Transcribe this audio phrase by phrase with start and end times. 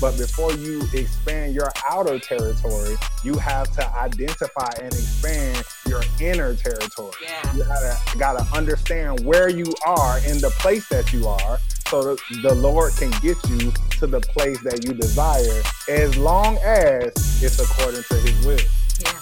[0.00, 6.54] But before you expand your outer territory, you have to identify and expand your inner
[6.54, 7.12] territory.
[7.22, 7.56] Yeah.
[7.56, 12.54] You gotta, gotta understand where you are in the place that you are so the
[12.54, 18.02] Lord can get you to the place that you desire as long as it's according
[18.02, 18.58] to his will.
[19.00, 19.20] Yeah.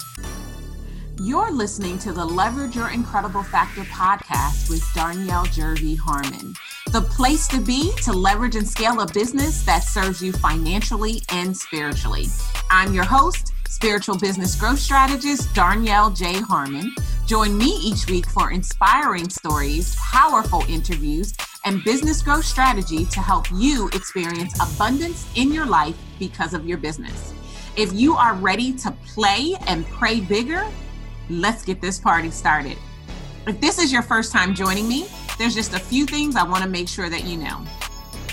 [1.21, 6.55] You're listening to the Leverage Your Incredible Factor podcast with Darnyelle Jervey Harmon,
[6.95, 11.57] the place to be to leverage and scale a business that serves you financially and
[11.57, 12.27] spiritually.
[12.71, 16.35] I'm your host, spiritual business growth strategist Darnyelle J.
[16.35, 16.95] Harmon.
[17.27, 23.51] Join me each week for inspiring stories, powerful interviews, and business growth strategy to help
[23.51, 27.35] you experience abundance in your life because of your business.
[27.77, 30.65] If you are ready to play and pray bigger,
[31.29, 32.79] let's get this party started.
[33.49, 35.09] If this is your first time joining me,
[35.39, 37.65] there's just a few things I want to make sure that you know.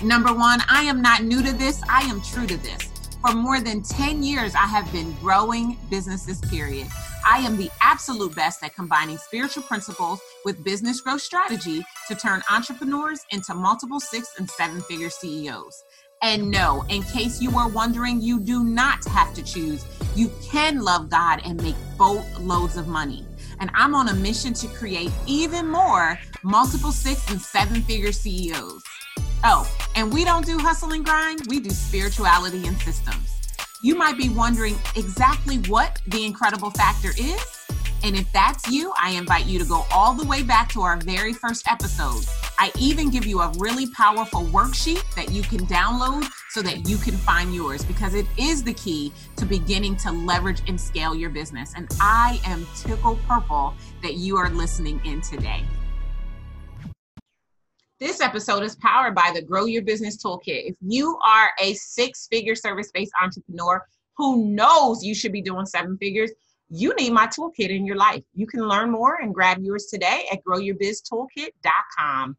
[0.04, 2.90] Number one, I am not new to this, I am true to this.
[3.22, 6.88] For more than 10 years, I have been growing businesses, period.
[7.26, 12.42] I am the absolute best at combining spiritual principles with business growth strategy to turn
[12.50, 15.84] entrepreneurs into multiple six and seven figure CEOs.
[16.24, 19.86] And no, in case you were wondering, you do not have to choose.
[20.16, 23.26] You can love God and make boatloads of money.
[23.60, 28.84] And I'm on a mission to create even more multiple six and seven figure CEOs.
[29.44, 33.30] Oh, and we don't do hustle and grind, we do spirituality and systems.
[33.82, 37.58] You might be wondering exactly what the incredible factor is.
[38.04, 40.98] And if that's you, I invite you to go all the way back to our
[40.98, 42.24] very first episode.
[42.60, 46.98] I even give you a really powerful worksheet that you can download so that you
[46.98, 51.30] can find yours because it is the key to beginning to leverage and scale your
[51.30, 51.74] business.
[51.76, 55.64] And I am tickled purple that you are listening in today.
[58.02, 60.72] This episode is powered by the Grow Your Business Toolkit.
[60.72, 63.86] If you are a six figure service based entrepreneur
[64.18, 66.32] who knows you should be doing seven figures,
[66.68, 68.24] you need my toolkit in your life.
[68.34, 72.38] You can learn more and grab yours today at growyourbiztoolkit.com.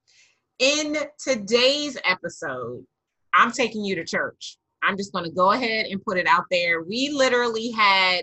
[0.58, 2.84] In today's episode,
[3.32, 4.58] I'm taking you to church.
[4.82, 6.82] I'm just going to go ahead and put it out there.
[6.82, 8.22] We literally had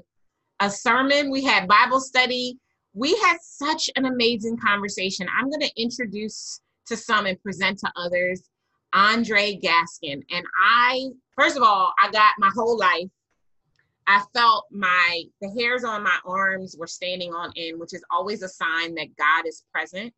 [0.60, 2.58] a sermon, we had Bible study,
[2.94, 5.26] we had such an amazing conversation.
[5.40, 8.50] I'm going to introduce to some and present to others
[8.94, 10.24] Andre Gaskin.
[10.32, 13.10] And I, first of all, I got my whole life.
[14.08, 18.42] I felt my the hairs on my arms were standing on end, which is always
[18.42, 20.12] a sign that God is present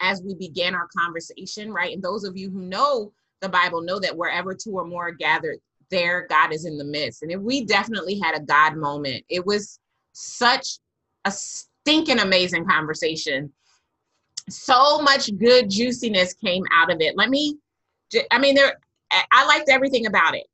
[0.00, 1.94] as we began our conversation, right?
[1.94, 5.12] And those of you who know the Bible know that wherever two or more are
[5.12, 5.58] gathered,
[5.90, 7.22] there God is in the midst.
[7.22, 9.78] And we definitely had a God moment, it was
[10.12, 10.78] such
[11.24, 13.50] a stinking amazing conversation
[14.52, 17.16] so much good juiciness came out of it.
[17.16, 17.56] Let me,
[18.30, 18.74] I mean, there,
[19.30, 20.46] I liked everything about it.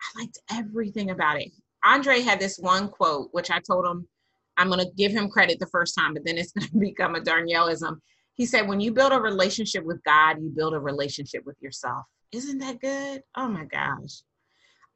[0.00, 1.50] I liked everything about it.
[1.84, 4.06] Andre had this one quote, which I told him
[4.56, 7.14] I'm going to give him credit the first time, but then it's going to become
[7.14, 7.98] a Darnyellism.
[8.34, 12.04] He said, when you build a relationship with God, you build a relationship with yourself.
[12.32, 13.22] Isn't that good?
[13.36, 14.22] Oh my gosh.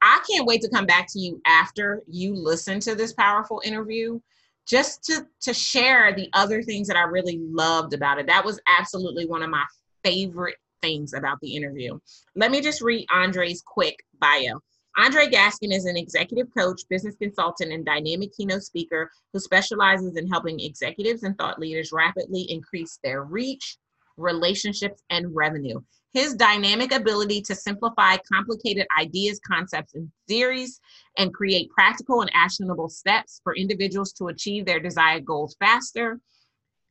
[0.03, 4.21] I can't wait to come back to you after you listen to this powerful interview
[4.69, 8.27] just to to share the other things that I really loved about it.
[8.27, 9.65] That was absolutely one of my
[10.05, 11.99] favorite things about the interview.
[12.37, 14.61] Let me just read Andre's quick bio.
[14.97, 20.27] Andre Gaskin is an executive coach, business consultant, and dynamic keynote speaker who specializes in
[20.27, 23.79] helping executives and thought leaders rapidly increase their reach,
[24.17, 25.81] relationships, and revenue.
[26.15, 30.81] His dynamic ability to simplify complicated ideas, concepts, and theories
[31.19, 36.19] and create practical and actionable steps for individuals to achieve their desired goals faster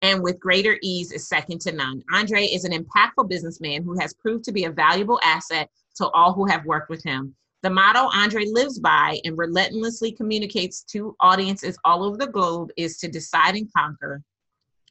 [0.02, 2.04] and with greater ease is second to none.
[2.14, 6.34] Andre is an impactful businessman who has proved to be a valuable asset to all
[6.34, 7.36] who have worked with him.
[7.64, 12.98] The motto Andre lives by and relentlessly communicates to audiences all over the globe is
[13.00, 14.22] to decide and conquer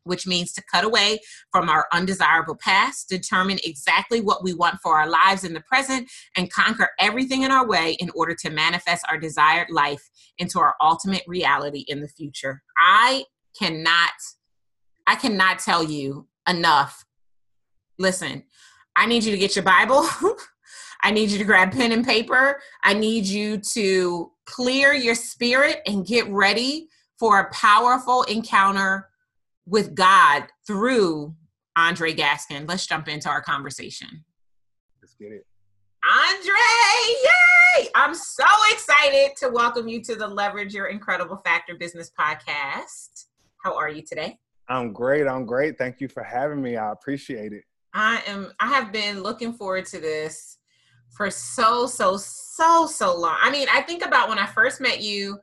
[0.07, 1.19] which means to cut away
[1.53, 6.09] from our undesirable past, determine exactly what we want for our lives in the present,
[6.37, 10.09] and conquer everything in our way in order to manifest our desired life
[10.39, 12.63] into our ultimate reality in the future.
[12.79, 13.25] I
[13.59, 14.13] cannot,
[15.07, 17.05] I cannot tell you enough.
[17.99, 18.45] Listen,
[18.95, 20.07] I need you to get your Bible.
[21.03, 22.61] I need you to grab pen and paper.
[22.83, 26.89] I need you to clear your spirit and get ready
[27.19, 29.09] for a powerful encounter
[29.67, 31.35] with God through
[31.77, 32.69] Andre Gaskin.
[32.69, 34.25] Let's jump into our conversation.
[35.03, 35.47] Let's get it.
[36.05, 36.55] Andre,
[37.25, 37.89] yay!
[37.95, 43.27] I'm so excited to welcome you to the Leverage Your Incredible Factor Business Podcast.
[43.63, 44.39] How are you today?
[44.69, 45.27] I'm great.
[45.27, 45.79] I'm great.
[45.79, 46.77] Thank you for having me.
[46.77, 47.65] I appreciate it.
[47.93, 50.59] I am I have been looking forward to this
[51.11, 53.37] for so, so, so, so long.
[53.41, 55.39] I mean, I think about when I first met you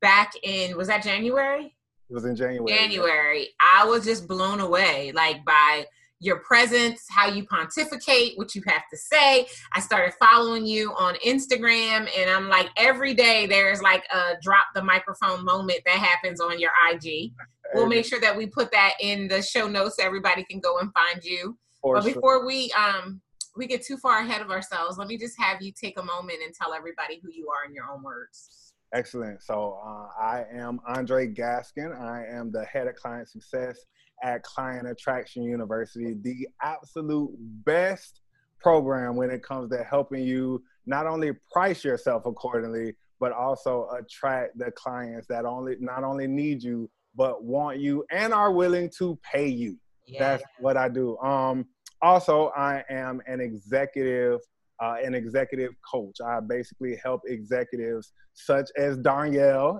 [0.00, 1.76] back in, was that January?
[2.10, 2.66] It was in January.
[2.66, 3.48] January.
[3.60, 5.84] I was just blown away, like by
[6.20, 9.46] your presence, how you pontificate, what you have to say.
[9.72, 14.66] I started following you on Instagram, and I'm like, every day there's like a drop
[14.74, 17.32] the microphone moment that happens on your IG.
[17.74, 20.78] We'll make sure that we put that in the show notes so everybody can go
[20.78, 21.58] and find you.
[21.82, 22.46] For but before sure.
[22.46, 23.20] we um
[23.58, 26.38] we get too far ahead of ourselves, let me just have you take a moment
[26.42, 28.57] and tell everybody who you are in your own words.
[28.94, 29.42] Excellent.
[29.42, 31.98] So uh, I am Andre Gaskin.
[32.00, 33.78] I am the head of client success
[34.22, 37.30] at Client Attraction University, the absolute
[37.64, 38.20] best
[38.60, 44.58] program when it comes to helping you not only price yourself accordingly, but also attract
[44.58, 49.18] the clients that only not only need you but want you and are willing to
[49.22, 49.76] pay you.
[50.06, 50.20] Yeah.
[50.20, 51.18] That's what I do.
[51.18, 51.66] Um,
[52.00, 54.38] also, I am an executive,
[54.80, 56.16] uh, an executive coach.
[56.24, 59.78] I basically help executives such as Darnyelle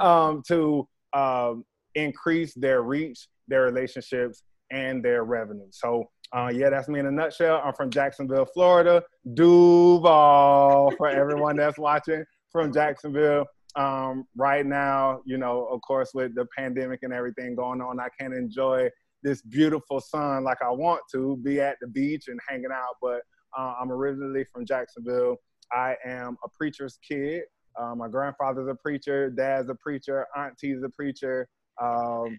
[0.00, 1.64] um, to um,
[1.94, 5.66] increase their reach their relationships, and their revenue.
[5.70, 7.62] So, uh, yeah, that's me in a nutshell.
[7.64, 9.02] I'm from Jacksonville, Florida.
[9.34, 13.46] Duval for everyone that's watching from Jacksonville.
[13.76, 18.08] Um, right now, you know, of course, with the pandemic and everything going on, I
[18.18, 18.88] can't enjoy
[19.22, 22.96] this beautiful sun like I want to, be at the beach and hanging out.
[23.00, 23.20] But
[23.56, 25.36] uh, I'm originally from Jacksonville.
[25.72, 27.42] I am a preacher's kid.
[27.78, 31.48] Uh, my grandfather's a preacher, dad's a preacher, auntie's a preacher.
[31.80, 32.38] Um,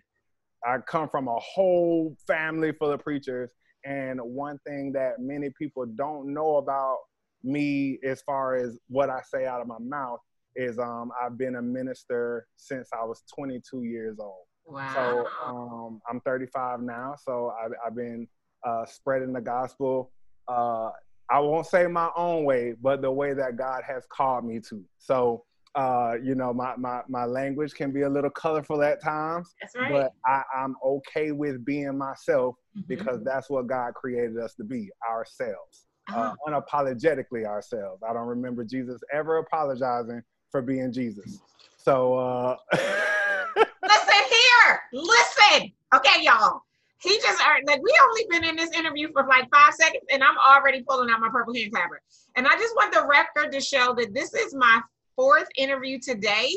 [0.65, 3.51] I come from a whole family full of preachers.
[3.85, 6.97] And one thing that many people don't know about
[7.43, 10.19] me, as far as what I say out of my mouth,
[10.55, 14.45] is um, I've been a minister since I was 22 years old.
[14.65, 14.93] Wow.
[14.93, 17.15] So um, I'm 35 now.
[17.23, 18.27] So I've, I've been
[18.67, 20.11] uh, spreading the gospel.
[20.47, 20.89] Uh,
[21.29, 24.83] I won't say my own way, but the way that God has called me to.
[24.97, 25.43] So
[25.77, 29.91] uh, you know, my, my, my language can be a little colorful at times, right.
[29.91, 32.87] but I, I'm okay with being myself mm-hmm.
[32.87, 36.35] because that's what God created us to be ourselves, uh, uh-huh.
[36.47, 38.01] uh, unapologetically ourselves.
[38.01, 41.41] I don't remember Jesus ever apologizing for being Jesus.
[41.77, 45.71] So, uh, listen here, listen.
[45.93, 46.63] Okay, y'all.
[46.99, 50.37] He just like we only been in this interview for like five seconds, and I'm
[50.37, 52.01] already pulling out my purple hand clapper.
[52.35, 54.81] And I just want the record to show that this is my
[55.15, 56.51] fourth interview today,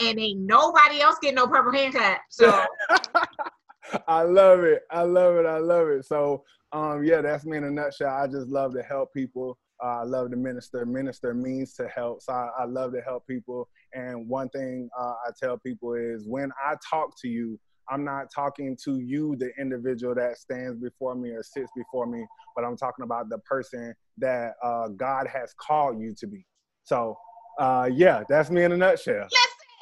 [0.00, 2.20] and ain't nobody else getting no purple hand clap.
[2.30, 2.64] So
[4.08, 4.82] I love it.
[4.90, 5.46] I love it.
[5.46, 6.04] I love it.
[6.04, 8.10] So um, yeah, that's me in a nutshell.
[8.10, 9.58] I just love to help people.
[9.82, 10.84] Uh, I love to minister.
[10.86, 12.22] Minister means to help.
[12.22, 13.68] So I, I love to help people.
[13.94, 17.58] And one thing uh, I tell people is when I talk to you,
[17.90, 22.24] I'm not talking to you, the individual that stands before me or sits before me,
[22.54, 26.46] but I'm talking about the person that uh, God has called you to be.
[26.84, 27.16] So
[27.58, 29.26] uh, yeah, that's me in a nutshell.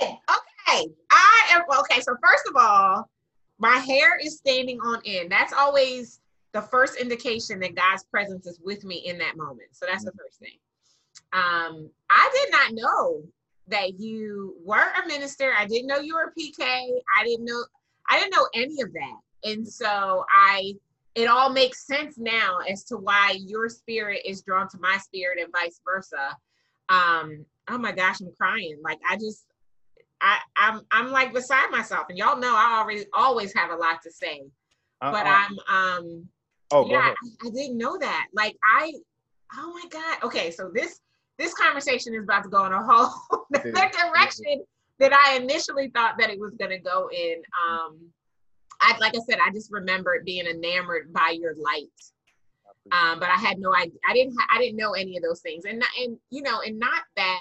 [0.00, 2.00] Listen, okay, I am okay.
[2.00, 3.08] So first of all,
[3.58, 5.30] my hair is standing on end.
[5.30, 6.20] That's always
[6.52, 9.68] the first indication that God's presence is with me in that moment.
[9.72, 10.56] So that's the first thing.
[11.32, 13.22] Um, I did not know
[13.68, 15.52] that you were a minister.
[15.56, 16.64] I didn't know you were a PK.
[16.64, 17.64] I didn't know
[18.08, 19.50] I didn't know any of that.
[19.50, 20.74] And so I
[21.14, 25.38] it all makes sense now as to why your spirit is drawn to my spirit
[25.40, 26.36] and vice versa.
[26.88, 28.78] Um, oh my gosh, I'm crying.
[28.82, 29.44] Like I just
[30.20, 32.06] I I'm I'm like beside myself.
[32.08, 34.42] And y'all know I already always have a lot to say.
[35.00, 35.12] Uh-uh.
[35.12, 36.28] But I'm um
[36.70, 38.28] oh, yeah, I, I didn't know that.
[38.32, 38.92] Like I
[39.54, 40.18] oh my God.
[40.24, 41.00] Okay, so this
[41.38, 44.64] this conversation is about to go in a whole different direction
[44.98, 47.42] that I initially thought that it was gonna go in.
[47.68, 48.10] Um
[48.80, 51.88] I like I said, I just remember being enamored by your light
[52.92, 53.98] um, but I had no idea.
[54.08, 54.34] I didn't.
[54.38, 57.40] Ha- I didn't know any of those things, and and you know, and not that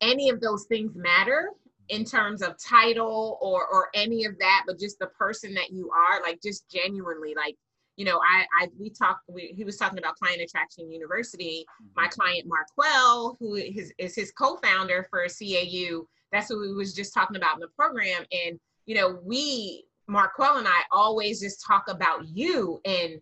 [0.00, 1.50] any of those things matter
[1.88, 5.90] in terms of title or or any of that, but just the person that you
[5.90, 7.56] are, like just genuinely, like
[8.02, 9.20] you know, I I we talked.
[9.28, 11.64] We, he was talking about Client Attraction University.
[11.94, 12.20] My mm-hmm.
[12.20, 17.36] client Marquel, who is, is his co-founder for CAU, that's what we was just talking
[17.36, 22.26] about in the program, and you know, we Marquel and I always just talk about
[22.26, 23.20] you and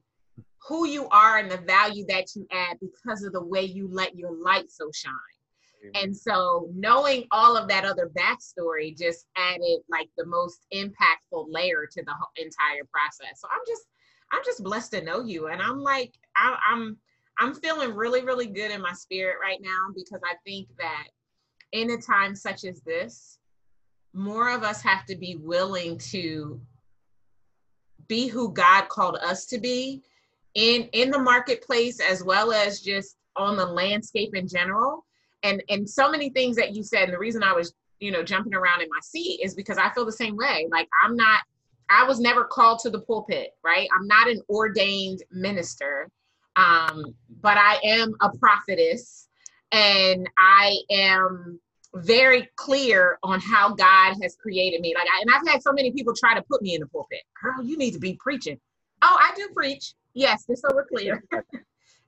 [0.66, 4.16] who you are and the value that you add because of the way you let
[4.16, 5.12] your light so shine.
[5.94, 11.86] And so knowing all of that other backstory just added like the most impactful layer
[11.90, 13.40] to the entire process.
[13.40, 13.84] So I'm just
[14.32, 15.48] I'm just blessed to know you.
[15.48, 16.96] And I'm like, I, I'm
[17.38, 21.04] I'm feeling really, really good in my spirit right now because I think that
[21.72, 23.38] in a time such as this,
[24.12, 26.60] more of us have to be willing to
[28.08, 30.02] be who God called us to be
[30.54, 35.04] in in the marketplace as well as just on the landscape in general
[35.42, 38.22] and and so many things that you said and the reason i was you know
[38.22, 41.42] jumping around in my seat is because i feel the same way like i'm not
[41.90, 43.88] i was never called to the pulpit right?
[43.96, 46.08] I'm not an ordained minister
[46.56, 47.04] um
[47.40, 49.28] but i am a prophetess
[49.72, 51.60] and i am
[51.94, 54.94] very clear on how god has created me.
[54.94, 57.20] Like I, and i've had so many people try to put me in the pulpit.
[57.42, 58.58] Girl you need to be preaching.
[59.02, 59.94] Oh i do preach.
[60.14, 61.22] Yes just so we're clear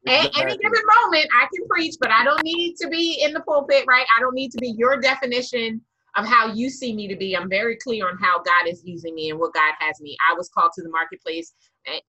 [0.05, 3.41] At any given moment, I can preach, but I don't need to be in the
[3.41, 4.05] pulpit, right?
[4.17, 5.81] I don't need to be your definition
[6.17, 7.37] of how you see me to be.
[7.37, 10.17] I'm very clear on how God is using me and what God has me.
[10.29, 11.55] I was called to the marketplace,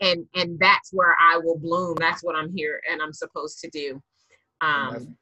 [0.01, 1.95] and and that's where I will bloom.
[1.99, 4.01] That's what I'm here and I'm supposed to do.
[4.61, 5.15] Um,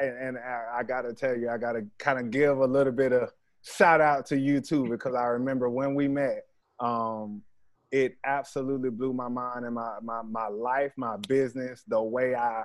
[0.00, 2.66] and, and I, I got to tell you, I got to kind of give a
[2.66, 3.30] little bit of
[3.62, 6.42] shout out to you too, because I remember when we met.
[6.78, 7.42] Um,
[7.92, 12.64] it absolutely blew my mind and my, my my life, my business, the way I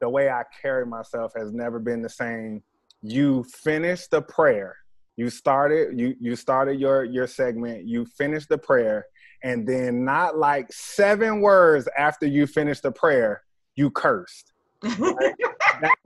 [0.00, 2.62] the way I carry myself has never been the same.
[3.02, 4.76] You finished the prayer.
[5.20, 7.86] You started you you started your your segment.
[7.86, 9.04] You finished the prayer,
[9.44, 13.42] and then not like seven words after you finished the prayer,
[13.76, 14.54] you cursed.
[14.98, 15.34] Right?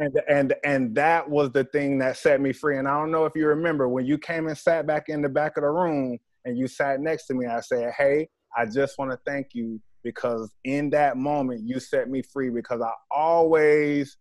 [0.00, 2.78] and and and that was the thing that set me free.
[2.78, 5.28] And I don't know if you remember when you came and sat back in the
[5.28, 7.46] back of the room and you sat next to me.
[7.46, 12.10] I said, "Hey, I just want to thank you because in that moment you set
[12.10, 14.16] me free because I always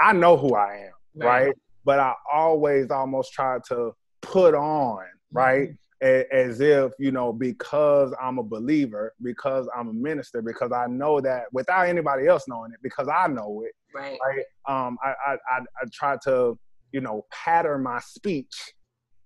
[0.00, 1.44] I know who I am, right?
[1.46, 1.54] right?
[1.84, 5.36] But I always almost try to put on, mm-hmm.
[5.36, 5.68] right?
[5.68, 5.76] Mm-hmm.
[6.32, 11.20] As if, you know, because I'm a believer, because I'm a minister, because I know
[11.20, 13.72] that without anybody else knowing it, because I know it.
[13.94, 14.18] Right.
[14.26, 14.44] Right.
[14.68, 16.58] Um, I, I, I, I try to,
[16.90, 18.72] you know, pattern my speech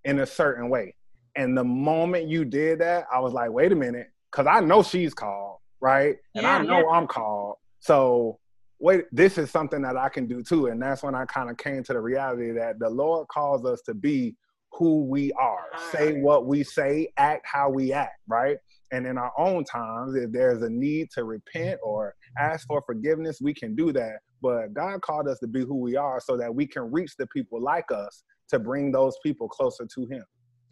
[0.05, 0.95] in a certain way.
[1.35, 4.83] And the moment you did that, I was like, wait a minute, because I know
[4.83, 6.17] she's called, right?
[6.35, 6.91] And yeah, I know yeah.
[6.91, 7.57] I'm called.
[7.81, 8.39] So
[8.79, 10.67] wait, this is something that I can do too.
[10.67, 13.81] And that's when I kind of came to the reality that the Lord calls us
[13.87, 14.37] to be
[14.77, 18.59] who we are, say what we say, act how we act, right?
[18.93, 23.39] And in our own times, if there's a need to repent or ask for forgiveness,
[23.41, 24.19] we can do that.
[24.43, 27.27] But God called us to be who we are so that we can reach the
[27.29, 30.23] people like us to bring those people closer to Him.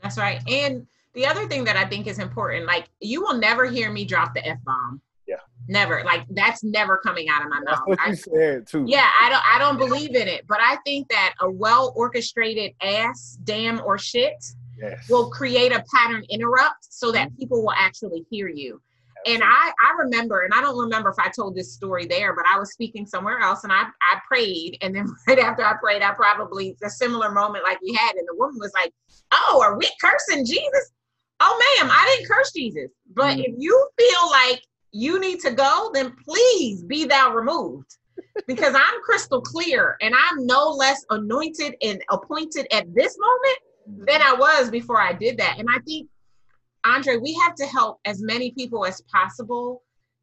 [0.03, 0.41] That's right.
[0.49, 4.05] And the other thing that I think is important, like you will never hear me
[4.05, 5.01] drop the F bomb.
[5.69, 6.03] Never.
[6.05, 7.89] Like that's never coming out of my that's mouth.
[7.89, 8.85] What I, you said too.
[8.87, 10.47] Yeah, I don't I don't believe in it.
[10.47, 14.45] But I think that a well orchestrated ass, damn or shit
[14.79, 15.09] yes.
[15.09, 17.39] will create a pattern interrupt so that mm-hmm.
[17.39, 18.81] people will actually hear you.
[19.27, 22.45] And I, I remember, and I don't remember if I told this story there, but
[22.45, 24.77] I was speaking somewhere else and I, I prayed.
[24.83, 28.17] And then right after I prayed, I probably a similar moment like we had.
[28.17, 28.93] And the woman was like,
[29.33, 30.93] Oh, are we cursing Jesus?
[31.41, 32.91] oh ma'am, I didn't curse Jesus.
[33.15, 34.63] But mm if you feel like
[34.95, 37.97] you need to go, then please be thou removed.
[38.47, 43.59] because I'm crystal clear and I'm no less anointed and appointed at this moment
[43.91, 44.05] mm-hmm.
[44.07, 45.59] than I was before I did that.
[45.59, 46.09] And I think,
[46.85, 49.83] Andre, we have to help as many people as possible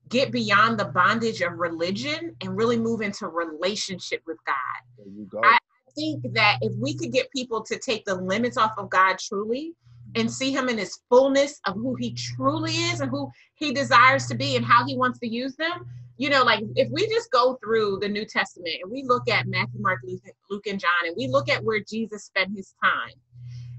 [0.09, 5.25] get beyond the bondage of religion and really move into relationship with God.
[5.29, 5.41] Go.
[5.43, 5.57] I
[5.95, 9.73] think that if we could get people to take the limits off of God truly
[10.15, 14.27] and see him in his fullness of who he truly is and who he desires
[14.27, 15.85] to be and how he wants to use them.
[16.17, 19.47] You know, like if we just go through the New Testament and we look at
[19.47, 20.01] Matthew, Mark,
[20.49, 23.13] Luke, and John, and we look at where Jesus spent his time,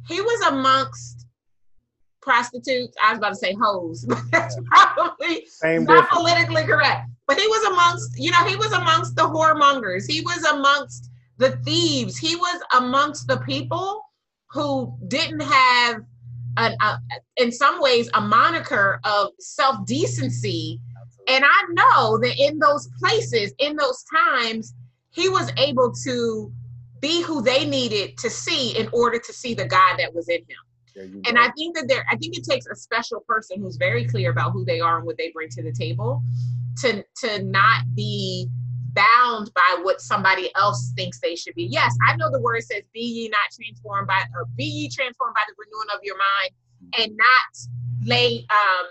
[0.09, 1.27] he was amongst
[2.21, 2.97] prostitutes.
[3.03, 6.09] I was about to say hoes, but that's probably Same not difference.
[6.12, 7.09] politically correct.
[7.29, 10.11] But he was amongst, you know, he was amongst the whoremongers.
[10.11, 12.19] He was amongst the thieves.
[12.19, 14.03] He was amongst the people
[14.51, 16.03] who didn't have
[16.56, 17.00] a, a,
[17.37, 20.80] in some ways a moniker of self decency.
[21.28, 24.75] And I know that in those places, in those times,
[25.11, 26.52] he was able to
[27.00, 30.40] be who they needed to see in order to see the God that was in
[30.40, 31.23] him.
[31.26, 34.30] And I think that there, I think it takes a special person who's very clear
[34.30, 36.23] about who they are and what they bring to the table
[36.78, 38.49] to to not be
[38.95, 41.65] bound by what somebody else thinks they should be.
[41.65, 45.35] Yes, I know the word says, "Be ye not transformed by, or be ye transformed
[45.35, 46.51] by the renewing of your mind,"
[46.99, 48.47] and not lay.
[48.51, 48.87] Um,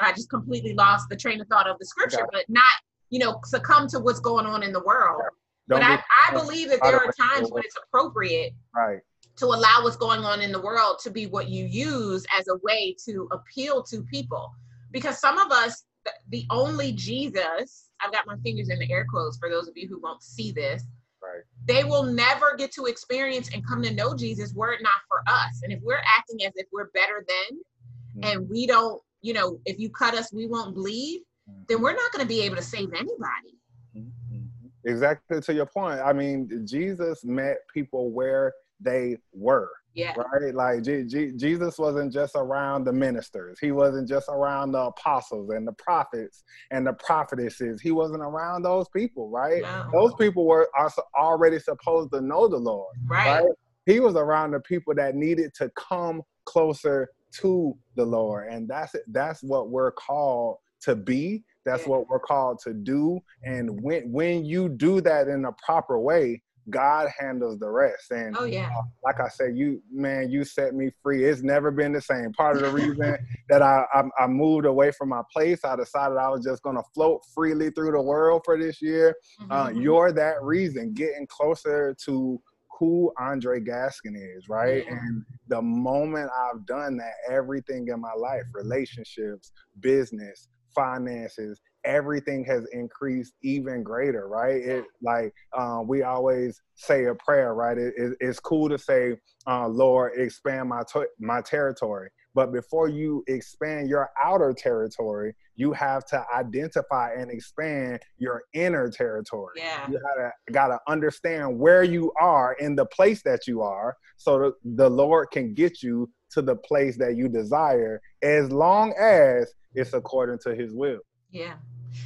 [0.00, 2.64] I just completely lost the train of thought of the scripture, but not
[3.10, 5.22] you know succumb to what's going on in the world.
[5.68, 9.00] Don't but I, I believe that there are times when it's appropriate, right,
[9.36, 12.56] to allow what's going on in the world to be what you use as a
[12.62, 14.52] way to appeal to people,
[14.90, 15.84] because some of us,
[16.30, 19.88] the only Jesus I've got my fingers in the air quotes for those of you
[19.88, 20.84] who won't see this.
[21.22, 21.42] Right.
[21.64, 25.22] They will never get to experience and come to know Jesus were it not for
[25.26, 25.60] us.
[25.62, 28.24] And if we're acting as if we're better than, mm-hmm.
[28.24, 31.22] and we don't, you know, if you cut us, we won't bleed,
[31.68, 33.58] then we're not going to be able to save anybody.
[33.96, 34.44] Mm-hmm.
[34.84, 36.00] Exactly to your point.
[36.00, 39.70] I mean, Jesus met people where they were.
[39.94, 40.14] Yeah.
[40.16, 40.54] Right?
[40.54, 43.58] Like G- G- Jesus wasn't just around the ministers.
[43.60, 47.80] He wasn't just around the apostles and the prophets and the prophetesses.
[47.80, 49.62] He wasn't around those people, right?
[49.92, 52.96] Those people were also already supposed to know the Lord.
[53.06, 53.42] Right.
[53.42, 53.52] right?
[53.86, 57.08] He was around the people that needed to come closer
[57.40, 58.48] to the Lord.
[58.48, 61.44] And that's that's what we're called to be.
[61.64, 61.90] That's Yeah.
[61.90, 63.20] what we're called to do.
[63.44, 68.10] And when when you do that in a proper way, God handles the rest.
[68.10, 68.70] And Oh yeah.
[69.04, 71.24] like I said, you man, you set me free.
[71.24, 72.32] It's never been the same.
[72.32, 73.18] Part of the reason
[73.48, 76.82] that I, I I moved away from my place, I decided I was just gonna
[76.94, 79.14] float freely through the world for this year.
[79.50, 79.82] Uh, Mhm.
[79.82, 82.40] you're that reason, getting closer to
[82.78, 84.82] who Andre Gaskin is, right?
[84.84, 84.94] Yeah.
[84.98, 92.66] And the moment I've done that, everything in my life, relationships, business, finances, everything has
[92.72, 94.56] increased even greater, right?
[94.62, 97.76] It like uh, we always say a prayer, right?
[97.78, 102.88] It, it- it's cool to say, uh, "Lord, expand my to- my territory," but before
[102.88, 109.86] you expand your outer territory, you have to identify and expand your inner territory Yeah.
[109.88, 114.54] you gotta gotta understand where you are in the place that you are so that
[114.64, 119.92] the lord can get you to the place that you desire as long as it's
[119.92, 120.98] according to his will
[121.34, 121.54] Yeah.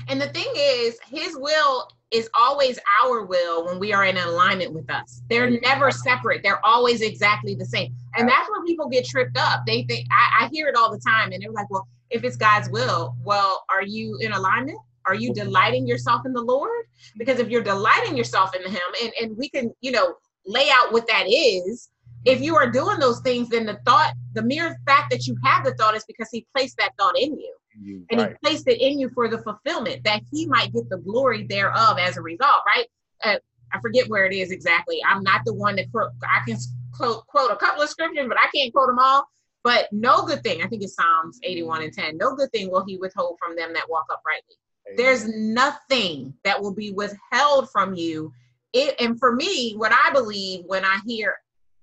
[0.08, 4.72] And the thing is, his will is always our will when we are in alignment
[4.72, 5.20] with us.
[5.28, 6.42] They're never separate.
[6.42, 7.94] They're always exactly the same.
[8.16, 9.66] And that's where people get tripped up.
[9.66, 12.36] They think I, I hear it all the time, and they're like, Well, if it's
[12.36, 14.78] God's will, well, are you in alignment?
[15.04, 15.44] Are you mm-hmm.
[15.44, 16.86] delighting yourself in the Lord?
[17.18, 20.14] Because if you're delighting yourself in him, and, and we can, you know,
[20.46, 21.90] lay out what that is.
[22.24, 25.64] If you are doing those things, then the thought, the mere fact that you have
[25.64, 28.36] the thought is because he placed that thought in you You- and right.
[28.40, 31.98] he placed it in you for the fulfillment that he might get the glory thereof
[31.98, 32.86] as a result right?
[33.24, 33.38] Uh,
[33.72, 35.00] i forget where it is exactly.
[35.06, 36.56] I'm not the one that quote, i can
[36.92, 39.26] quote, quote a couple of scriptures but i can't quote them all.
[39.64, 42.84] But no good thing i think it's psalms 81 and 10 no good thing will
[42.84, 44.56] he withhold from them that walk uprightly.
[44.96, 48.32] There's nothing that will be withheld from you.
[48.72, 51.36] It, and for me what i believe when i hear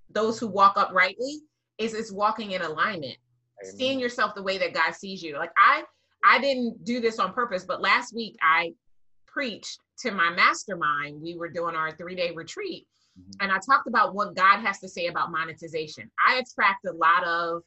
[0.10, 1.41] those who walk uprightly
[1.78, 3.17] is it's walking in alignment.
[3.63, 3.76] Amen.
[3.78, 5.38] seeing yourself the way that God sees you.
[5.38, 5.84] Like I
[6.26, 8.74] I didn't do this on purpose, but last week I
[9.28, 11.22] preached to my mastermind.
[11.22, 13.36] We were doing our 3-day retreat Mhm.
[13.42, 16.12] and I talked about what God has to say about monetization.
[16.28, 17.64] I attract a lot of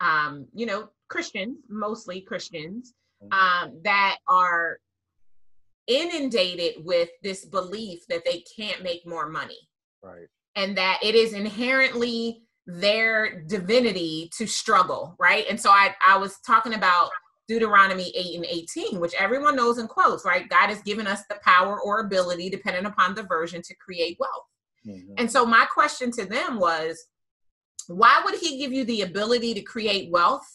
[0.00, 2.92] um, you know, Christians, mostly Christians,
[3.32, 4.78] um, that are
[5.86, 9.58] inundated with this belief that they can't make more money
[10.02, 15.44] right and that it is inherently their divinity to struggle, right?
[15.50, 17.10] And so I, I was talking about
[17.48, 20.48] Deuteronomy 8 and 18, which everyone knows and quotes, right?
[20.48, 24.46] God has given us the power or ability, depending upon the version, to create wealth.
[24.86, 25.14] Mhm.
[25.18, 27.06] And so my question to them was,
[27.88, 30.46] why would he give you the ability to create wealth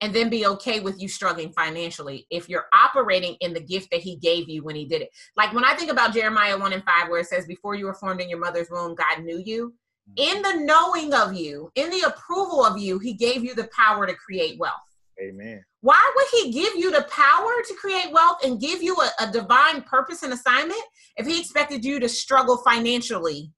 [0.00, 4.00] and then be okay with you struggling financially if you're operating in the gift that
[4.00, 5.10] he gave you when he did it?
[5.36, 7.94] Like when I think about Jeremiah 1 and 5, where it says, Before you were
[7.94, 9.74] formed in your mother's womb, God knew you.
[10.16, 14.06] In the knowing of you, in the approval of you, he gave you the power
[14.06, 14.74] to create wealth.
[15.20, 19.24] amen Why would he give you the power to create wealth and give you a,
[19.24, 20.80] a divine purpose and assignment
[21.16, 23.52] if he expected you to struggle financially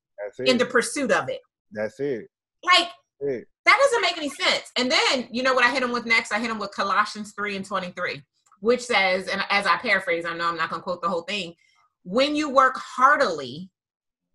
[0.45, 1.39] in the pursuit of it?
[1.71, 2.27] that's it
[2.63, 4.71] Like, it that doesn't make any sense.
[4.77, 6.31] And then, you know what I hit him with next?
[6.31, 8.21] I hit him with Colossians 3 and 23,
[8.59, 11.23] which says, and as I paraphrase, I know I'm not going to quote the whole
[11.23, 11.55] thing.
[12.03, 13.71] When you work heartily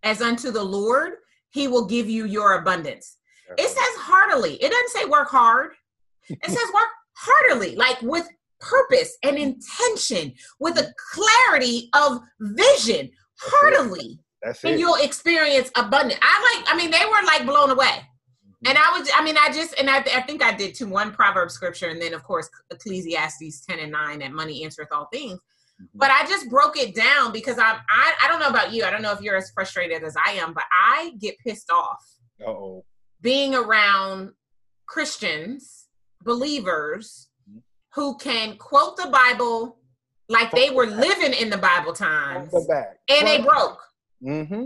[0.03, 1.13] as unto the Lord,
[1.49, 3.17] he will give you your abundance.
[3.57, 4.55] It says heartily.
[4.55, 5.71] It doesn't say work hard.
[6.29, 6.87] It says work
[7.21, 8.27] heartily, like with
[8.59, 16.19] purpose and intention, with a clarity of vision, heartily that's and you'll experience abundance.
[16.21, 18.07] I like, I mean, they were like blown away.
[18.65, 20.87] And I was, I mean, I just, and I, I think I did too.
[20.87, 25.07] One proverb scripture, and then of course Ecclesiastes ten and nine, that money answereth all
[25.11, 25.39] things.
[25.81, 25.87] Mhm.
[25.95, 28.83] But I just broke it down because I'm, I, I don't know about you.
[28.83, 32.03] I don't know if you're as frustrated as I am, but I get pissed off
[32.45, 32.83] uh-oh
[33.21, 34.31] being around
[34.87, 35.80] Christians,
[36.23, 37.61] believers, Mhm.
[37.93, 39.77] who can quote the Bible
[40.29, 43.81] like they were living in the Bible times, and they broke.
[44.23, 44.65] Mm-hmm.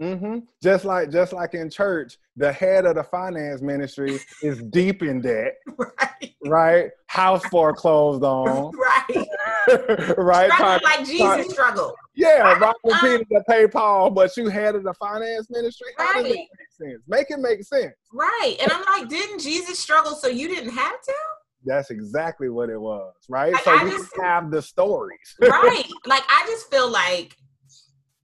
[0.00, 0.38] Mm-hmm.
[0.62, 5.20] Just like just like in church, the head of the finance ministry is deep in
[5.20, 6.90] debt, Right, right?
[7.06, 8.72] House foreclosed on,
[9.08, 9.28] right.
[10.18, 10.80] right?
[10.82, 11.94] Like Jesus try- struggled.
[12.14, 13.00] yeah, Uh, robbing uh.
[13.00, 15.88] Peter to pay Paul, but you head of the finance ministry.
[15.96, 16.48] How Right.
[16.76, 17.02] Sense?
[17.06, 17.94] Make it make sense.
[18.12, 18.56] Right.
[18.60, 21.14] And I'm like, didn't Jesus struggle so you didn't have to?
[21.64, 23.52] That's exactly what it was, right?
[23.52, 25.34] Like, so I we just- have the stories.
[25.40, 25.86] right.
[26.06, 27.36] Like I just feel like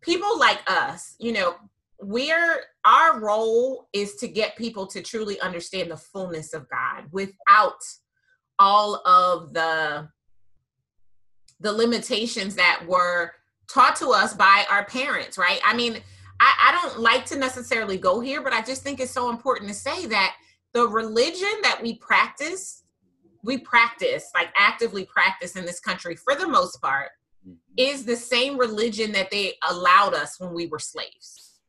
[0.03, 1.55] people like us, you know,
[2.03, 7.81] we're our role is to get people to truly understand the fullness of God without
[8.59, 10.09] all of the
[11.61, 13.33] the limitations that were
[13.69, 15.61] taught to us by our parents, right?
[15.65, 15.99] I mean,
[16.41, 19.69] I, I don't like to necessarily go here, but I just think it's so important
[19.69, 20.37] to say that
[20.73, 22.85] the religion that we practice,
[23.45, 27.11] we practice, like actively practice in this country for the most part,
[27.47, 27.57] mm-hmm.
[27.77, 31.61] is the same religion that they allowed us when we were slaves.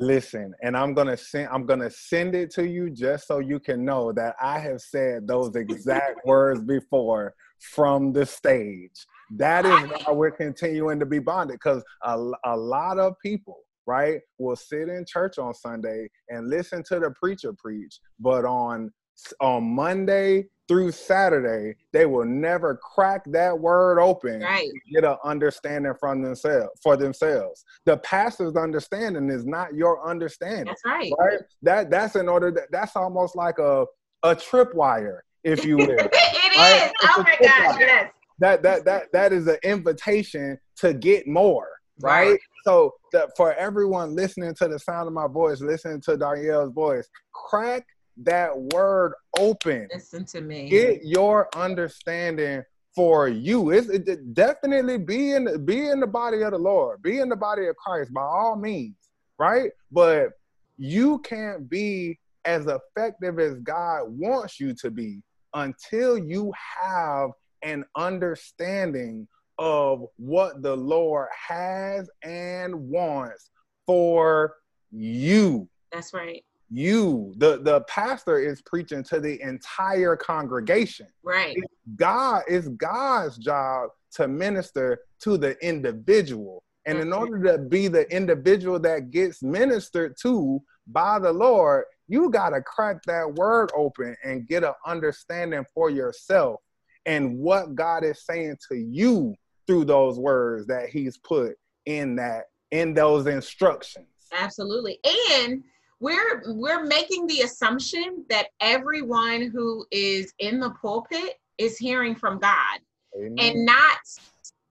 [0.00, 3.84] Listen, and I'm gonna send I'm gonna send it to you just so you can
[3.84, 9.06] know that I have said those exact words before from the stage.
[9.36, 13.58] That is why we're continuing to be bonded because a, a lot of people,
[13.88, 18.92] right, will sit in church on Sunday and listen to the preacher preach, but on
[19.40, 24.68] on Monday through Saturday, they will never crack that word open Right.
[24.92, 27.64] get an understanding from themselves for themselves.
[27.86, 31.12] The pastor's understanding is not your understanding, That's right.
[31.18, 31.38] right?
[31.62, 33.86] That that's in order that that's almost like a
[34.22, 35.88] a tripwire, if you will.
[35.90, 36.56] it is.
[36.58, 36.92] Right?
[37.02, 38.12] Oh It's a my gosh, yes.
[38.38, 41.68] that that that that is an invitation to get more,
[42.00, 42.30] right?
[42.32, 42.40] Right.
[42.64, 47.08] So that for everyone listening to the sound of my voice, listening to Darnyelle's voice,
[47.32, 47.86] crack
[48.24, 49.88] that word open.
[49.92, 50.68] Listen to me.
[50.68, 52.62] get your understanding
[52.94, 53.70] for you.
[53.70, 57.28] It's it, it definitely be in be in the body of the Lord, be in
[57.28, 58.96] the body of Christ by all means,
[59.38, 59.70] right?
[59.92, 60.30] But
[60.76, 65.22] you can't be as effective as God wants you to be
[65.54, 67.30] until you have
[67.62, 73.50] an understanding of what the Lord has and wants
[73.86, 74.54] for
[74.90, 75.68] you.
[75.92, 76.44] That's right.
[76.70, 81.06] you the the pastor is preaching to the entire congregation.
[81.22, 81.56] Right.
[81.96, 86.62] god is god's job to minister to the individual.
[86.86, 92.30] And in order to be the individual that gets ministered to by the lord you
[92.30, 96.60] got to crack that word open and get an understanding for yourself
[97.04, 99.34] and what god is saying to you
[99.68, 101.54] through those words that he's put
[101.86, 104.98] in that in those instructions Absolutely.
[105.32, 105.62] And
[106.00, 112.38] we're we're making the assumption that everyone who is in the pulpit is hearing from
[112.38, 112.78] God
[113.16, 113.34] Amen.
[113.38, 113.98] and not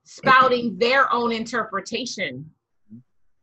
[0.04, 2.50] spouting their own interpretation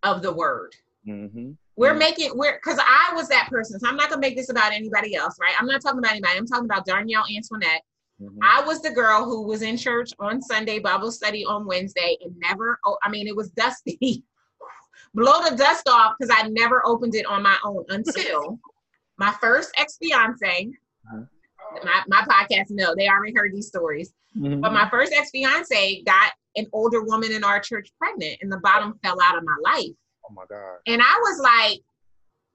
[0.04, 0.76] of the word.
[1.08, 1.58] Mhm.
[1.76, 2.00] We're Mhm.
[2.00, 5.16] making we're because I was that person, so I'm not gonna make this about anybody
[5.16, 5.54] else, right?
[5.60, 6.38] I'm not talking about anybody.
[6.38, 7.84] I'm talking about Darnyelle Antoinette.
[8.22, 8.38] Mhm.
[8.42, 12.34] I was the girl who was in church on Sunday, Bible study on Wednesday, and
[12.40, 12.80] never.
[12.86, 14.24] Oh, I mean, it was dusty.
[15.14, 18.60] Blow the dust off because I never opened it on my own until
[19.18, 20.72] my first ex fiance.
[21.14, 21.28] Mhm.
[21.84, 24.14] My, my podcast, no, they already heard these stories.
[24.38, 24.62] Mhm.
[24.62, 28.60] But my first ex fiance got an older woman in our church pregnant, and the
[28.60, 29.92] bottom fell out of my life.
[30.30, 30.78] Oh my God.
[30.88, 31.82] And I was like,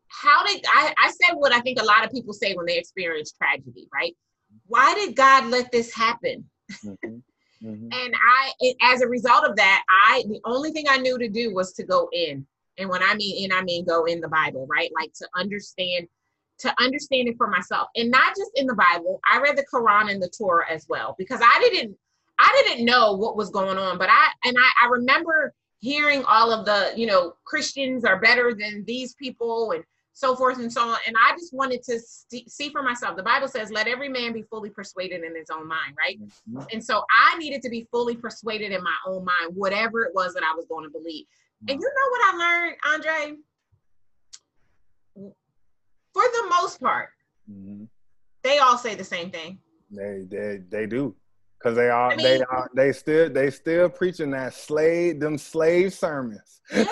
[0.09, 2.79] how did I, I said what I think a lot of people say when they
[2.79, 4.17] experience tragedy, right?
[4.71, 6.49] Why did God let this happen?
[6.85, 7.23] Mhm.
[7.63, 7.89] Mhm.
[7.93, 11.29] And I, it, as a result of that, I, the only thing I knew to
[11.29, 12.47] do was to go in.
[12.79, 14.91] And when I mean in, I mean go in the Bible, right?
[14.95, 16.07] Like to understand,
[16.61, 17.89] to understand it for myself.
[17.97, 19.21] And not just in the Bible.
[19.31, 21.97] I read the Quran and the Torah as well, because I didn't,
[22.39, 23.99] I didn't know what was going on.
[23.99, 28.55] But I, and I, I remember hearing all of the, you know, Christians are better
[28.55, 30.99] than these people and so forth and so on.
[31.07, 33.17] And I just wanted to st- see for myself.
[33.17, 36.21] The Bible says, let every man be fully persuaded in his own mind, right?
[36.51, 36.67] Mhm.
[36.73, 40.35] And so I needed to be fully persuaded in my own mind, whatever it was
[40.35, 41.27] that I was going to believe.
[41.69, 43.37] And you know what I learned, Andre?
[46.13, 47.11] For the most part,
[47.51, 47.89] Mhm.
[48.43, 49.61] they all say the same thing.
[49.91, 51.17] They they they do.
[51.63, 55.93] Cause they are I they are they still they still preaching that slave them slave
[55.93, 56.61] sermons.
[56.73, 56.85] Yeah,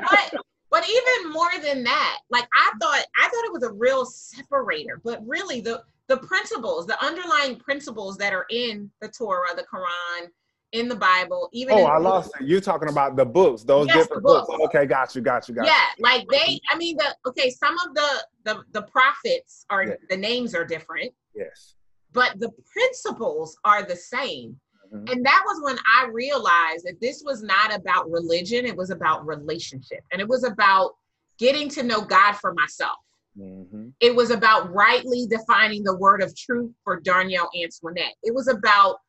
[0.00, 0.40] but
[0.74, 5.00] but even more than that, like I thought I thought it was a real separator,
[5.04, 10.26] but really the the principles, the underlying principles that are in the Torah, the Quran,
[10.72, 12.44] in the Bible, even Oh, I lost it.
[12.48, 14.48] You talking about the books, those Yes, different books.
[14.48, 14.64] books.
[14.64, 17.94] Okay, got you, got you, got yeah like they i mean the okay some of
[17.94, 18.10] the
[18.42, 19.94] the the prophets are Yeah.
[20.10, 21.12] the names are different.
[21.36, 21.76] Yes.
[22.12, 24.58] but the principles are the same
[24.92, 25.10] Mhm.
[25.10, 29.26] and that was when i realized that this was not about religion it was about
[29.26, 30.92] relationship and it was about
[31.38, 32.98] getting to know god for myself
[33.36, 33.92] Mhm.
[34.00, 38.14] it was about rightly defining the word of truth for Darnyelle Antoinette.
[38.22, 39.00] It was about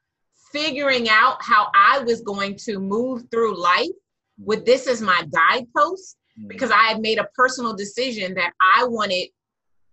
[0.52, 3.96] figuring out how I was going to move through life
[4.40, 9.30] with this as my guidepost because I had made a personal decision that I wanted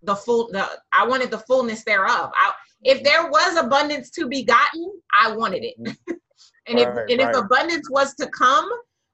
[0.01, 2.31] the full the I wanted the fullness thereof.
[2.33, 5.75] I, if there was abundance to be gotten, I wanted it.
[5.79, 6.13] Mm-hmm.
[6.67, 8.69] and if Right, and if abundance was to come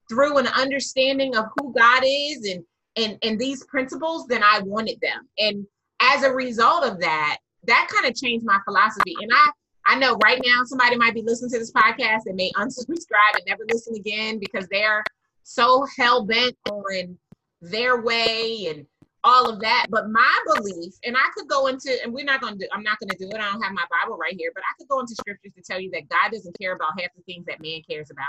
[0.10, 2.64] through an understanding of who God is and
[2.96, 5.28] and and these principles, then I wanted them.
[5.38, 5.66] And
[6.02, 9.16] as a result of that, that kind of changed my philosophy.
[9.22, 9.52] And I
[9.86, 13.44] I know right now somebody might be listening to this podcast and may unsubscribe and
[13.48, 15.04] never listen again because they're
[15.44, 17.18] so hell bent on
[17.62, 18.86] their way and
[19.24, 19.88] all of that.
[19.90, 22.84] But my belief, and I could go into, and we're not going to do, I'm
[22.84, 23.36] not going to do it.
[23.36, 25.80] I don't have my Bible right here, but I could go into scriptures to tell
[25.80, 28.26] you that God doesn't care about half the things that man cares about.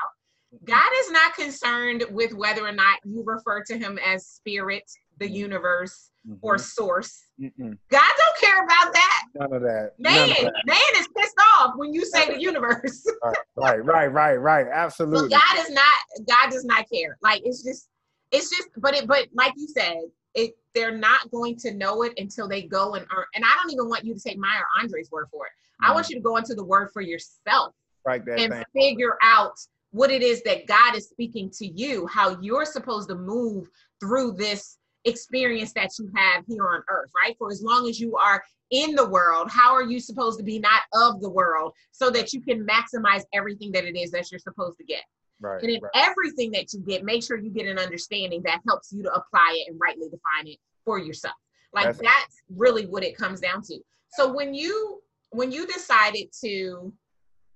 [0.65, 4.83] God is not concerned with whether or not you refer to him as spirit,
[5.19, 6.39] the universe, mm-hmm.
[6.43, 7.25] or source.
[7.41, 7.79] Mm-mm.
[7.89, 9.23] God don't care about that.
[9.37, 9.93] none of that.
[9.99, 10.53] Man, of that.
[10.67, 13.07] man is pissed off when you say the universe.
[13.57, 14.67] Right, right, right, right.
[14.67, 15.29] But Absolutely.
[15.29, 15.99] God is not.
[16.27, 17.19] God does not care.
[17.23, 17.89] Like it's just,
[18.33, 18.71] it's just.
[18.79, 19.07] But it.
[19.07, 19.99] But like you said,
[20.35, 20.53] it.
[20.75, 23.25] They're not going to know it until they go and earn.
[23.35, 25.53] And I don't even want you to take my or Andre's word for it.
[25.83, 25.95] I mm.
[25.95, 28.65] want you to go into the word for yourself Right, and thing.
[28.75, 29.55] figure out
[29.91, 32.07] what it is that God is speaking to you.
[32.07, 33.69] How you're supposed to move
[34.01, 37.37] through this experience that you have here on earth, right?
[37.39, 40.59] For as long as you are in the world, how are you supposed to be
[40.59, 44.39] not of the world so that you can maximize everything that it is that you're
[44.39, 45.03] supposed to get?
[45.41, 45.91] Right, And in right.
[45.95, 49.55] everything that you get, make sure you get an understanding that helps you to apply
[49.57, 51.37] it and rightly define it for yourself.
[51.73, 53.79] Like That's- that's really what it comes down to.
[54.13, 56.93] So when you when you decided to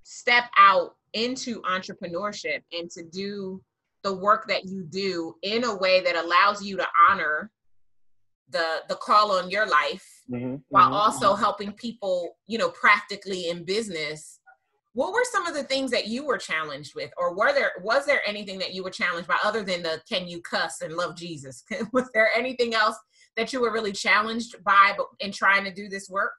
[0.04, 3.60] step out into entrepreneurship and to do
[4.02, 7.50] the work that you do in a way that allows you to honor
[8.50, 10.94] the the call on your life Mhm, while mhm.
[10.94, 14.40] also helping people, you know, practically in business.
[14.94, 18.06] What were some of the things that you were challenged with, or were there was
[18.06, 21.16] there anything that you were challenged by other than the can you cuss and love
[21.16, 21.64] Jesus?
[21.92, 22.96] was there anything else
[23.36, 26.32] that you were really challenged by in trying to do this work?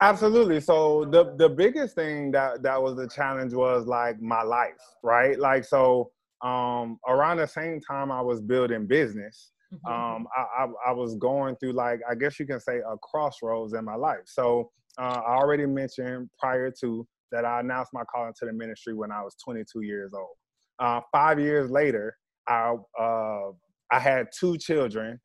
[0.00, 0.60] Absolutely.
[0.60, 5.38] So the the biggest thing that that was the challenge was like my life, right?
[5.38, 6.10] Like so
[6.42, 9.90] um around the same time I was building business, Mhm.
[9.90, 13.72] um I, I I was going through like I guess you can say a crossroads
[13.74, 14.24] in my life.
[14.26, 18.94] So uh, I already mentioned prior to that I announced my calling to the ministry
[18.94, 20.36] when I was 22 years old.
[20.78, 22.16] Uh, five years later,
[22.48, 23.50] I uh,
[23.90, 25.20] I had two children,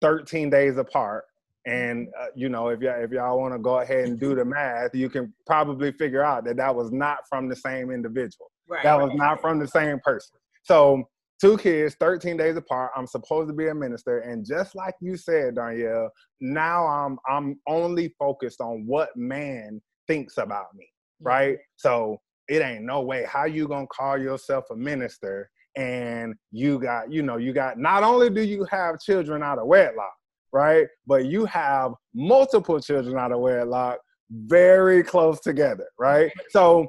[0.00, 1.24] 13 days apart.
[1.66, 4.44] And uh, you know, if y'all if y'all want to go ahead and do the
[4.44, 8.50] math, you can probably figure out that that was not from the same individual.
[8.68, 8.84] right.
[8.84, 10.38] That was not from the same person.
[10.62, 11.08] So
[11.40, 12.92] two kids, 13 days apart.
[12.96, 17.58] I'm supposed to be a minister, and just like you said, Danielle, now I'm I'm
[17.66, 20.86] only focused on what man thinks about me,
[21.20, 21.58] right?
[21.76, 27.12] So it ain't no way how you gonna call yourself a minister and you got
[27.12, 30.14] you know you got not only do you have children out of wedlock,
[30.52, 30.86] right?
[31.06, 33.98] But you have multiple children out of wedlock
[34.30, 36.30] very close together, right?
[36.50, 36.88] So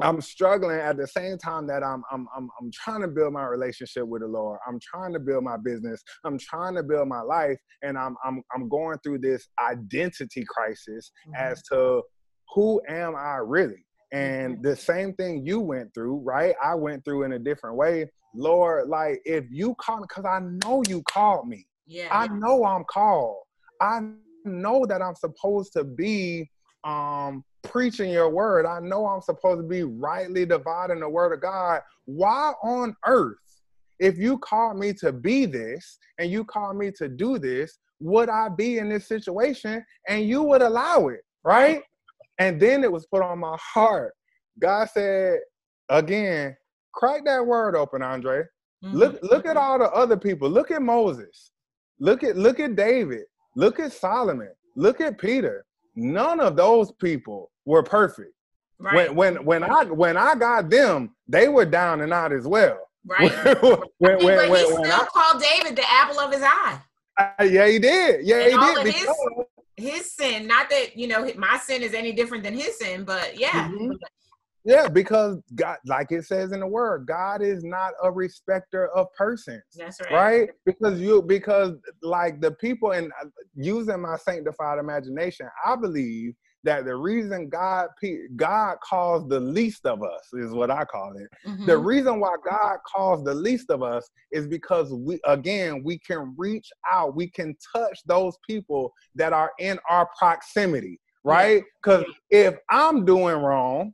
[0.00, 3.44] I'm struggling at the same time that I'm I'm I'm I'm trying to build my
[3.44, 4.58] relationship with the Lord.
[4.66, 6.02] I'm trying to build my business.
[6.24, 11.10] I'm trying to build my life and I'm I'm I'm going through this identity crisis
[11.26, 11.34] Mhm.
[11.36, 12.02] as to
[12.54, 13.84] who am I really?
[14.12, 16.54] And the same thing you went through, right?
[16.62, 18.10] I went through in a different way.
[18.34, 21.66] Lord, like if you call me, because I know you called me.
[21.86, 23.36] yeah, I know I'm called.
[23.80, 24.00] I
[24.44, 26.50] know that I'm supposed to be
[26.84, 28.64] um preaching your word.
[28.66, 31.82] I know I'm supposed to be rightly dividing the word of God.
[32.06, 33.36] Why on earth,
[33.98, 38.28] if you call me to be this and you call me to do this, would
[38.28, 41.82] I be in this situation and you would allow it, right?
[42.38, 44.14] And then it was put on my heart.
[44.60, 45.38] God said,
[45.88, 46.56] again,
[46.92, 48.42] crack that word open, Andre.
[48.84, 48.92] Mhm.
[48.92, 50.48] Look look at all the other people.
[50.48, 51.50] Look at Moses.
[51.98, 53.24] Look at look at David.
[53.56, 54.52] Look at Solomon.
[54.76, 55.64] Look at Peter.
[55.96, 58.32] None of those people were perfect.
[58.78, 62.46] right, When when when I when I got them, they were down and out as
[62.46, 62.78] well.
[63.04, 63.32] right.
[63.98, 66.80] when, when, but he when, still when I, called David the apple of his eye.
[67.16, 68.24] I- yeah, he did.
[68.24, 68.84] Yeah, And he did.
[68.94, 69.16] because-
[69.78, 73.38] His sin, not that you know my sin is any different than his sin, but
[73.38, 73.96] yeah, Mhm.
[74.64, 79.06] yeah, because God, like it says in the word, God is not a respecter of
[79.16, 79.62] persons.
[79.76, 80.12] that's right.
[80.12, 83.12] right because you because like the people and
[83.54, 87.88] using my sanctified imagination i believe that the reason god
[88.36, 91.28] god calls the least of us is what i call it
[91.66, 91.84] the Mhm.
[91.84, 96.68] reason why god calls the least of us is because we again we can reach
[96.90, 103.04] out we can touch those people that are in our proximity right because if i'm
[103.04, 103.92] doing wrong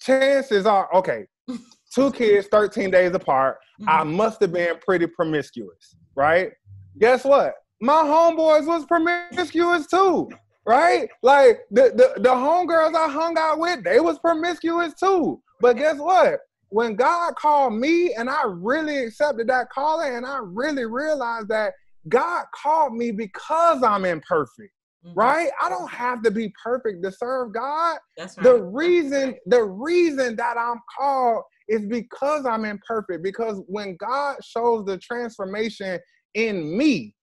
[0.00, 1.26] chances are okay
[1.94, 4.12] two kids 13 days apart I Mhm.
[4.14, 6.52] must have been pretty promiscuous, right?
[6.98, 7.54] Guess what?
[7.80, 10.28] My homeboys was promiscuous too,
[10.70, 11.08] right?
[11.22, 15.42] Like the, the, the homegirls I hung out with, they was promiscuous too.
[15.60, 16.38] But guess what?
[16.68, 21.74] When God called me and I really accepted that calling and I really realized that
[22.08, 24.72] God called me because I'm imperfect.
[25.04, 25.18] Mm-hmm.
[25.18, 25.50] Right?
[25.60, 27.98] I don't have to be perfect to serve God.
[28.16, 28.44] That's right.
[28.44, 33.24] The reason, the reason that I'm called is because I'm imperfect.
[33.24, 35.98] Because when God shows the transformation
[36.34, 37.16] in me,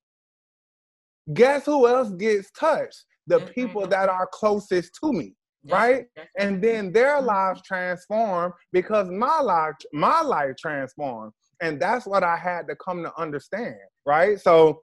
[1.33, 3.05] guess who else gets touched?
[3.27, 3.53] The mm-hmm.
[3.53, 5.33] people that are closest to me.
[5.69, 6.05] right?
[6.37, 7.27] and then their mm-hmm.
[7.27, 11.33] lives transform because my life, my life transformed.
[11.61, 14.39] And that's what I had to come to understand, right?
[14.39, 14.81] So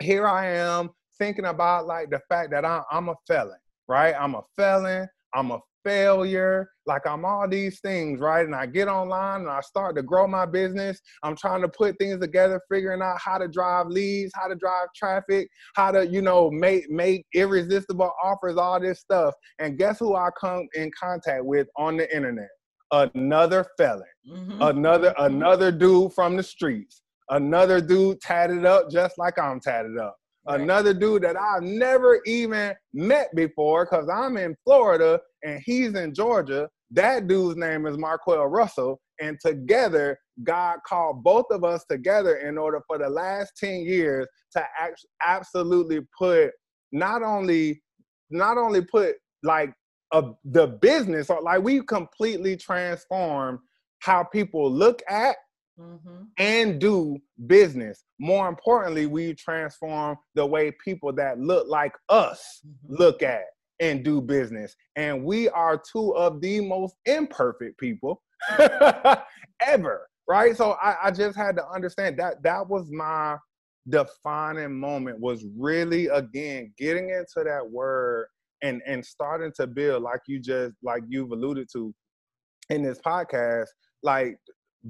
[0.00, 4.14] here I am thinking about like the fact that I, I'm a felon, right?
[4.18, 5.08] I'm a felon.
[5.34, 6.70] I'm a failure.
[6.84, 8.44] Like I'm all these things, right?
[8.44, 11.00] And I get online and I start to grow my business.
[11.22, 14.88] I'm trying to put things together, figuring out how to drive leads, how to drive
[14.94, 19.34] traffic, how to, you know, make make irresistible offers, all this stuff.
[19.58, 22.50] And guess who I come in contact with on the internet?
[22.90, 24.62] Another felon, mm-hmm.
[24.62, 25.24] another mm-hmm.
[25.24, 30.17] another dude from the streets, another dude tatted up just like I'm tatted up
[30.48, 36.14] another dude that I've never even met before because I'm in Florida and he's in
[36.14, 36.68] Georgia.
[36.90, 39.00] That dude's name is Marquel Russell.
[39.20, 44.26] And together, God called both of us together in order for the last 10 years
[44.52, 44.64] to
[45.22, 46.52] absolutely put
[46.92, 47.82] not only
[48.30, 49.72] not only put like
[50.12, 53.58] a, the business or like we completely transformed
[54.00, 55.36] how people look at
[55.78, 56.24] mm-hmm.
[56.38, 58.04] and do business.
[58.18, 62.96] More importantly, we transform the way people that look like us mm-hmm.
[62.96, 63.44] look at
[63.80, 64.74] and do business.
[64.96, 68.22] And we are two of the most imperfect people
[69.60, 70.56] ever, right?
[70.56, 73.36] So I, I just had to understand that that was my
[73.88, 78.26] defining moment was really again getting into that word
[78.62, 81.94] and and starting to build like you just like you've alluded to
[82.70, 83.66] in this podcast
[84.02, 84.36] like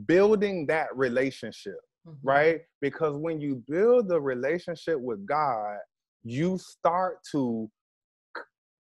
[0.07, 2.27] building that relationship, mm-hmm.
[2.27, 2.61] right?
[2.81, 5.79] Because when you build the relationship with God,
[6.25, 7.71] you start to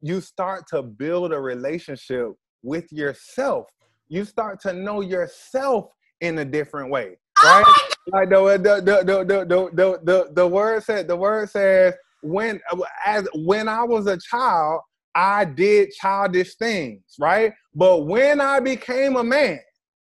[0.01, 2.29] you start to build a relationship
[2.63, 3.67] with yourself.
[4.09, 5.91] You start to know yourself
[6.21, 7.65] in a different way, right?
[7.67, 11.95] Oh like the the, the the the the the the word said the word says
[12.23, 12.61] when
[13.05, 14.81] as when I was a child,
[15.15, 17.53] I did childish things, right?
[17.75, 19.61] But when I became a man,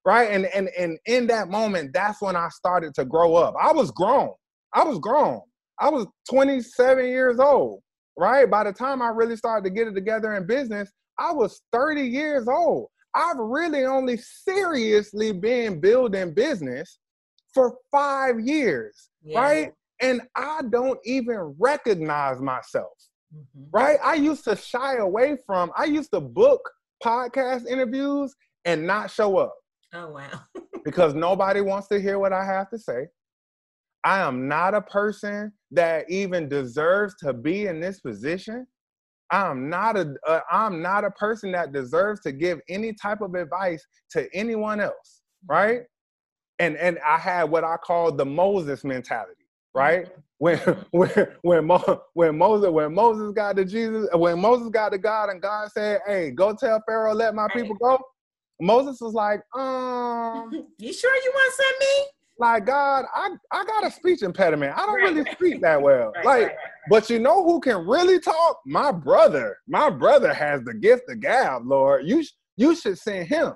[0.04, 0.30] right?
[0.30, 3.54] And and and in that moment, that's when I started to grow up.
[3.60, 4.30] I was grown.
[4.74, 5.40] I was grown.
[5.80, 7.80] I was 27 years old,
[8.16, 8.48] right?
[8.48, 12.02] By the time I really started to get it together in business, I was 30
[12.02, 12.88] years old.
[13.14, 16.98] I've really only seriously been building business
[17.52, 19.40] for five years, yeah.
[19.40, 19.72] right?
[20.00, 22.92] And I don't even recognize myself,
[23.34, 23.64] mm-hmm.
[23.72, 23.98] right?
[24.04, 26.60] I used to shy away from, I used to book
[27.04, 28.34] podcast interviews
[28.64, 29.54] and not show up.
[29.92, 30.40] Oh, wow.
[30.84, 33.08] because nobody wants to hear what I have to say.
[34.04, 38.66] I am not a person that even deserves to be in this position.
[39.30, 43.34] I'm not a uh, I'm not a person that deserves to give any type of
[43.34, 45.52] advice to anyone else, mm-hmm.
[45.52, 45.82] right?
[46.58, 50.06] And and I had what I call the Moses mentality, right?
[50.06, 50.20] Mm-hmm.
[50.38, 50.58] When
[50.90, 55.28] when when, Mo, when Moses when Moses got to Jesus, when Moses got to God
[55.28, 58.00] and God said, "Hey, go tell Pharaoh let my people go."
[58.60, 62.06] Moses was like, um, you sure you want to send me?
[62.38, 64.74] Like God, I I got a speech impediment.
[64.74, 65.14] I don't right.
[65.14, 66.12] really speak that well.
[66.16, 66.56] Right, like, right,
[66.88, 68.60] but you know who can really talk?
[68.64, 69.58] My brother.
[69.68, 71.66] My brother has the gift of gab.
[71.66, 72.24] Lord, you
[72.56, 73.52] you should send him.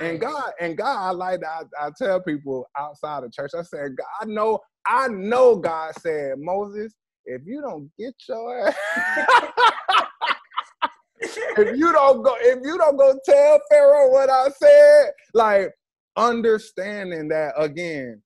[0.00, 4.06] And God, and God, like I, I tell people outside of church, I said, God,
[4.20, 8.76] I know, I know God said, Moses, if you don't get your ass
[11.20, 15.70] if you don't go, if you don't go tell Pharaoh what I said, like
[16.16, 18.22] understanding that again,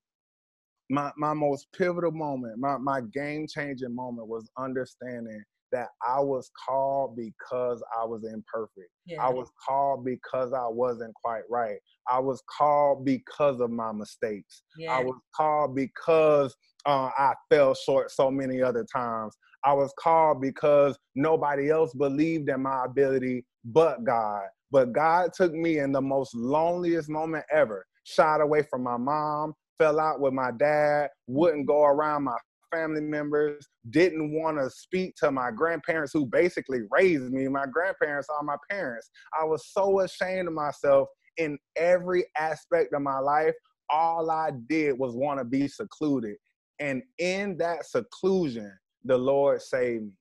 [0.89, 6.49] my my most pivotal moment, my my game changing moment was understanding that I was
[6.67, 8.89] called because I was imperfect.
[9.05, 9.21] Yeah.
[9.21, 11.77] I was called because I wasn't quite right.
[12.09, 14.63] I was called because of my mistakes.
[14.77, 14.93] Yeah.
[14.93, 19.35] I was called because uh, I fell short so many other times.
[19.65, 24.43] I was called because nobody else believed in my ability but God.
[24.71, 29.53] But God took me in the most loneliest moment ever, shied away from my mom,
[29.79, 32.37] fell out with my dad, wouldn't go around my
[32.71, 37.47] family members, didn't want to speak to my grandparents who basically raised me.
[37.47, 39.09] My grandparents are my parents.
[39.39, 41.07] I was so ashamed of myself
[41.37, 43.53] in every aspect of my life.
[43.89, 46.35] All I did was want to be secluded.
[46.79, 48.71] And in that seclusion,
[49.05, 50.11] the Lord saved me.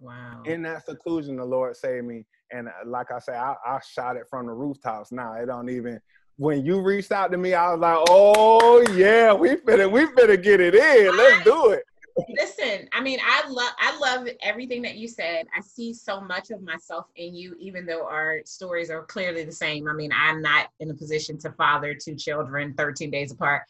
[0.00, 0.42] Wow.
[0.46, 2.24] In that seclusion, the Lord saved me.
[2.52, 5.12] And uh, like I say, I, I shot it from the rooftops.
[5.12, 6.00] Now it don't even.
[6.36, 10.42] When you reached out to me, I was like, "Oh yeah, we finna, we finna
[10.42, 11.14] get it in.
[11.14, 11.82] Let's do it."
[12.30, 15.46] Listen, I mean, I love I love everything that you said.
[15.56, 19.52] I see so much of myself in you, even though our stories are clearly the
[19.52, 19.86] same.
[19.86, 23.62] I mean, I'm not in a position to father two children 13 days apart.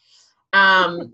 [0.53, 1.13] Um,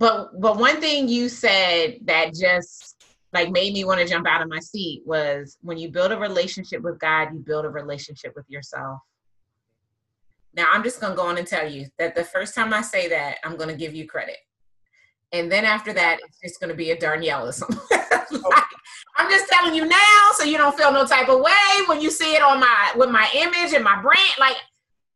[0.00, 2.96] but but one thing you said that just
[3.32, 6.18] like made me want to jump out of my seat was when you build a
[6.18, 8.98] relationship with God, you build a relationship with yourself.
[10.54, 13.08] Now I'm just gonna go on and tell you that the first time I say
[13.10, 14.38] that, I'm gonna give you credit
[15.32, 17.68] and then after that, it's just to be a Darnyelleism.
[17.90, 18.64] like,
[19.16, 21.52] I'm just telling you now, so you don't feel no type of way
[21.86, 24.34] when you see it on my with my image and my brand.
[24.38, 24.56] Like,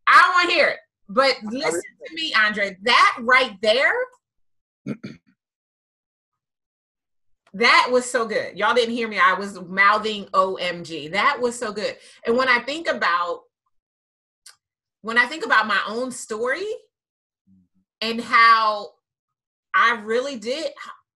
[0.06, 0.78] I want to hear it.
[1.08, 2.76] But listen to me, Andre.
[2.82, 3.92] That right there,
[7.54, 8.56] that was so good.
[8.56, 9.18] Y'all didn't hear me.
[9.18, 11.12] I was mouthing OMG.
[11.12, 11.96] That was so good.
[12.26, 13.42] And when I think about
[15.02, 16.64] when I think about my own story
[18.00, 18.90] and how
[19.74, 20.70] I really did.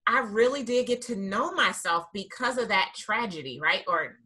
[0.07, 3.85] I really did get to know myself because of that tragedy, right?
[3.87, 4.17] Or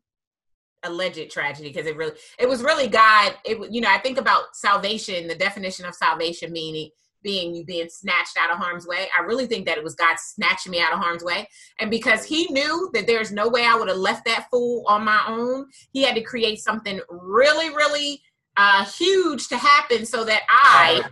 [0.85, 3.35] alleged tragedy, because it really, it was really God.
[3.45, 6.91] It, you know, I think about salvation, the definition of salvation meaning
[7.23, 9.09] being you being snatched out of harm's way.
[9.17, 11.49] I really think that it was God snatching me out of harm's way.
[11.79, 15.05] And because he knew that there's no way I would have left that fool on
[15.05, 18.21] my own, he had to create something really, really
[18.57, 21.03] uh, huge to happen so that I,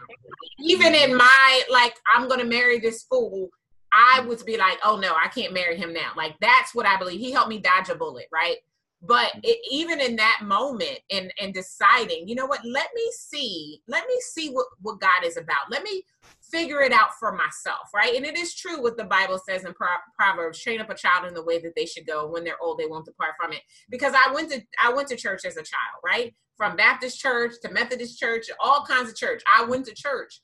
[0.61, 3.49] even in my like, I'm gonna marry this fool,
[3.93, 6.13] I would be like, oh no, I can't marry him now.
[6.17, 7.21] Like that's what I believe.
[7.21, 8.57] He helped me dodge a bullet, right?
[9.03, 9.72] But it, mm.
[9.72, 12.61] even in that moment and and deciding, you know what?
[12.64, 13.80] Let me see.
[13.88, 15.70] Let me see what what God is about.
[15.70, 16.05] Let me
[16.51, 18.14] figure it out for myself, right?
[18.14, 19.88] And it is true what the Bible says in Pro-
[20.18, 22.28] Proverbs: train up a child in the way that they should go.
[22.28, 23.62] When they're old, they won't depart from it.
[23.88, 26.34] Because I went to I went to church as a child, right?
[26.61, 29.42] from Baptist church to Methodist church, all kinds of church.
[29.51, 30.42] I went to church.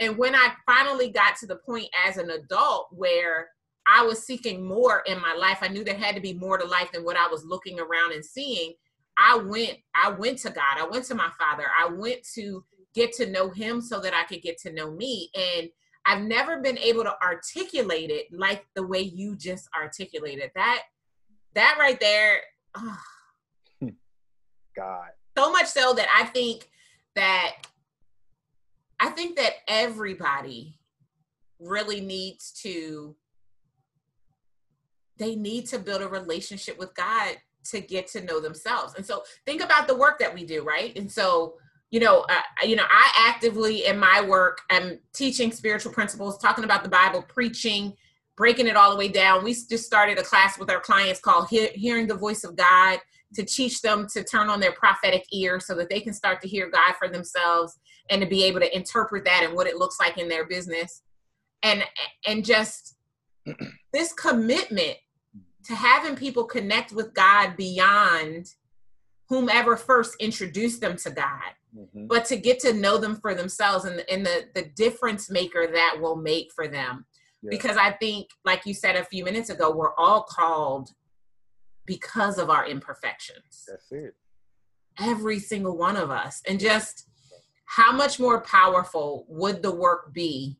[0.00, 3.50] And when I finally got to the point as an adult where
[3.92, 6.66] I was seeking more in my life, I knew there had to be more to
[6.66, 8.74] life than what I was looking around and seeing.
[9.16, 10.78] I went, I went to God.
[10.78, 11.64] I went to my father.
[11.78, 12.64] I went to
[12.94, 15.30] get to know him so that I could get to know me.
[15.34, 15.68] And
[16.06, 20.50] I've never been able to articulate it like the way you just articulated.
[20.54, 20.82] That
[21.54, 22.40] that right there.
[22.76, 22.98] Oh.
[24.76, 25.08] God
[25.38, 26.68] so much so that I think
[27.14, 27.52] that
[28.98, 30.80] I think that everybody
[31.60, 33.14] really needs to
[35.18, 37.36] they need to build a relationship with God
[37.70, 38.94] to get to know themselves.
[38.94, 40.96] And so think about the work that we do, right?
[40.96, 41.54] And so
[41.90, 46.64] you know, uh, you know, I actively in my work am teaching spiritual principles, talking
[46.64, 47.94] about the Bible, preaching,
[48.36, 49.42] breaking it all the way down.
[49.42, 52.98] We just started a class with our clients called He- Hearing the Voice of God
[53.34, 56.48] to teach them to turn on their prophetic ear so that they can start to
[56.48, 57.78] hear God for themselves
[58.10, 61.02] and to be able to interpret that and what it looks like in their business.
[61.62, 61.82] And
[62.26, 62.96] and just
[63.92, 64.96] this commitment
[65.64, 68.54] to having people connect with God beyond
[69.28, 72.06] whomever first introduced them to God, mm-hmm.
[72.06, 75.96] but to get to know them for themselves and, and the, the difference maker that
[76.00, 77.04] will make for them.
[77.42, 77.50] Yeah.
[77.50, 80.90] Because I think, like you said a few minutes ago, we're all called
[81.86, 83.66] because of our imperfections.
[83.68, 84.14] That's it.
[84.98, 86.42] Every single one of us.
[86.46, 87.08] And just
[87.66, 90.56] how much more powerful would the work be?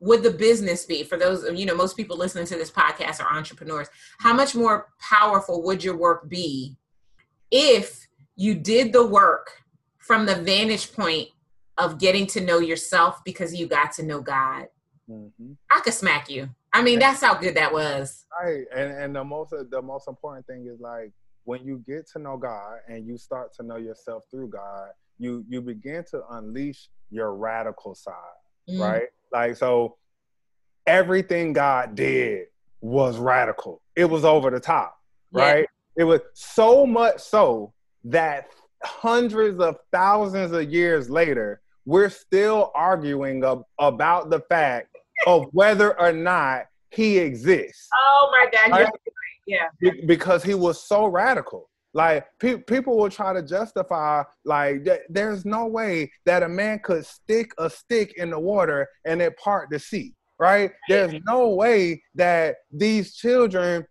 [0.00, 3.36] Would the business be for those, you know, most people listening to this podcast are
[3.36, 3.88] entrepreneurs.
[4.18, 6.76] How much more powerful would your work be
[7.50, 9.62] if you did the work
[9.98, 11.28] from the vantage point
[11.78, 14.68] of getting to know yourself because you got to know God?
[15.08, 15.52] Mm-hmm.
[15.70, 16.50] I could smack you.
[16.72, 18.26] I mean, that's how good that was.
[18.38, 21.12] Right, and and the most the most important thing is like
[21.44, 24.88] when you get to know God and you start to know yourself through God,
[25.18, 28.12] you you begin to unleash your radical side,
[28.68, 28.78] mm.
[28.78, 29.08] right?
[29.32, 29.96] Like so,
[30.86, 32.46] everything God did
[32.80, 33.82] was radical.
[33.94, 34.98] It was over the top,
[35.32, 35.66] right?
[35.96, 36.02] Yeah.
[36.02, 37.72] It was so much so
[38.04, 38.48] that
[38.82, 44.88] hundreds of thousands of years later, we're still arguing ab- about the fact
[45.26, 47.88] of whether or not he exists.
[47.94, 48.70] Oh my God!
[48.72, 48.92] Right?
[49.46, 49.68] Yeah.
[50.06, 51.68] Because he was so radical.
[51.96, 56.80] Like pe- people will try to justify, like th- there's no way that a man
[56.84, 60.70] could stick a stick in the water and it part the sea, right?
[60.88, 63.86] There's no way that these children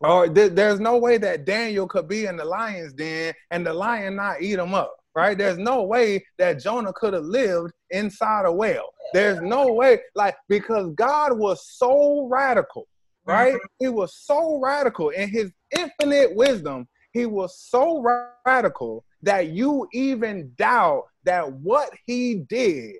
[0.00, 3.72] or th- there's no way that Daniel could be in the lion's den and the
[3.72, 5.36] lion not eat him up right?
[5.36, 8.90] There's no way that Jonah could have lived inside a whale.
[9.12, 12.86] There's no way, like, because God was so radical,
[13.26, 13.54] right?
[13.54, 13.84] Mm-hmm.
[13.84, 16.86] He was so radical in his infinite wisdom.
[17.12, 18.04] He was so
[18.46, 22.94] radical that you even doubt that what he did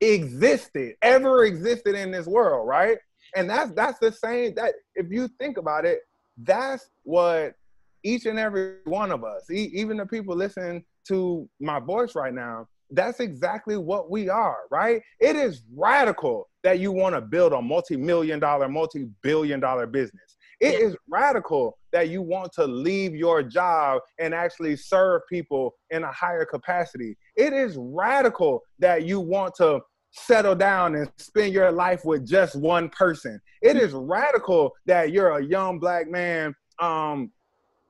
[0.00, 2.98] existed, ever existed in this world, right?
[3.36, 6.00] And that's that's the same that if you think about it,
[6.36, 7.54] that's what
[8.02, 12.66] each and every one of us, even the people listening to my voice right now,
[12.90, 15.00] that's exactly what we are, right?
[15.20, 20.31] It is radical that you want to build a multi-million dollar, multi-billion dollar business.
[20.62, 26.04] It is radical that you want to leave your job and actually serve people in
[26.04, 27.16] a higher capacity.
[27.34, 29.80] It is radical that you want to
[30.12, 33.40] settle down and spend your life with just one person.
[33.60, 37.32] It is radical that you're a young black man um,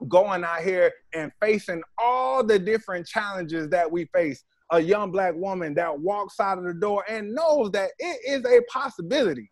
[0.09, 4.45] going out here and facing all the different challenges that we face.
[4.71, 8.47] A young black woman that walks out of the door and knows that it is
[8.47, 9.51] a possibility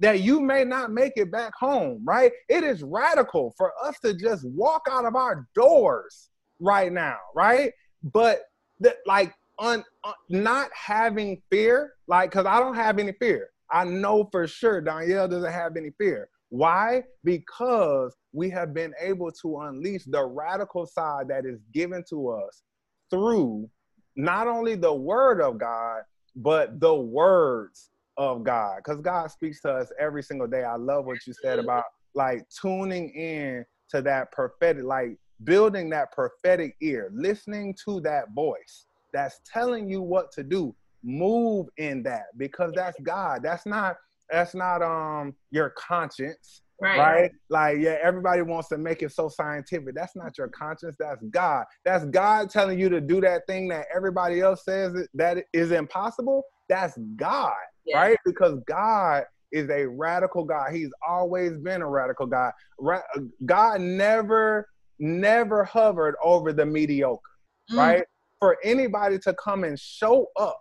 [0.00, 2.32] that you may not make it back home, right?
[2.48, 6.30] It is radical for us to just walk out of our doors
[6.60, 7.72] right now, right?
[8.02, 8.42] But
[8.80, 13.50] the, like on, on uh, not having fear, like because I don't have any fear.
[13.70, 16.28] I know for sure Darnyelle doesn't have any fear.
[16.50, 17.02] Why?
[17.24, 22.62] Because we have been able to unleash the radical side that is given to us
[23.10, 23.68] through
[24.16, 26.02] not only the word of God,
[26.36, 30.62] but the words of God because God speaks to us every single day.
[30.62, 31.84] I love what you said about
[32.14, 38.86] like tuning in to that prophetic, like building that prophetic ear, listening to that voice
[39.12, 40.74] that's telling you what to do.
[41.02, 43.42] Move in that because that's God.
[43.42, 43.96] That's not
[44.30, 46.62] that's not um your conscience.
[46.80, 46.98] Right.
[46.98, 47.30] right.
[47.50, 49.94] Like, yeah, everybody wants to make it so scientific.
[49.94, 50.96] That's not your conscience.
[50.98, 51.64] That's God.
[51.84, 56.42] That's God telling you to do that thing that everybody else says that is impossible.
[56.68, 57.52] That's God
[57.84, 57.98] yeah.
[57.98, 58.18] right?
[58.24, 60.72] Because God is a radical God.
[60.72, 62.52] He's always been a radical God.
[62.78, 63.02] Ra-
[63.46, 64.68] God never,
[64.98, 67.22] never hovered over the mediocre,
[67.70, 67.76] mm.
[67.76, 68.04] right?
[68.40, 70.60] For anybody to come and show up,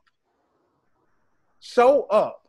[1.59, 2.39] show up.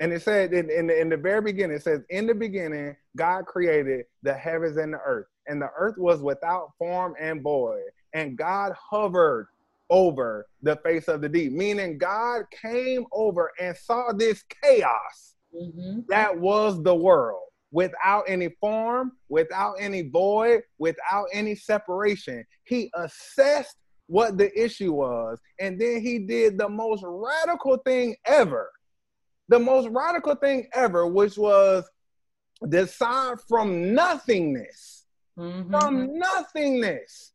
[0.00, 2.96] And it said in, in, the, in the very beginning, it says, In the beginning,
[3.16, 5.26] God created the heavens and the earth.
[5.46, 7.84] And the earth was without form and void.
[8.12, 9.48] And God hovered
[9.90, 16.00] over the face of the deep, meaning God came over and saw this chaos mm-hmm.
[16.08, 22.44] that was the world without any form, without any void, without any separation.
[22.64, 23.76] He assessed
[24.06, 28.70] what the issue was, and then he did the most radical thing ever.
[29.48, 31.88] The most radical thing ever, which was
[32.68, 35.04] decide from nothingness,
[35.38, 35.70] mm-hmm.
[35.70, 37.32] from nothingness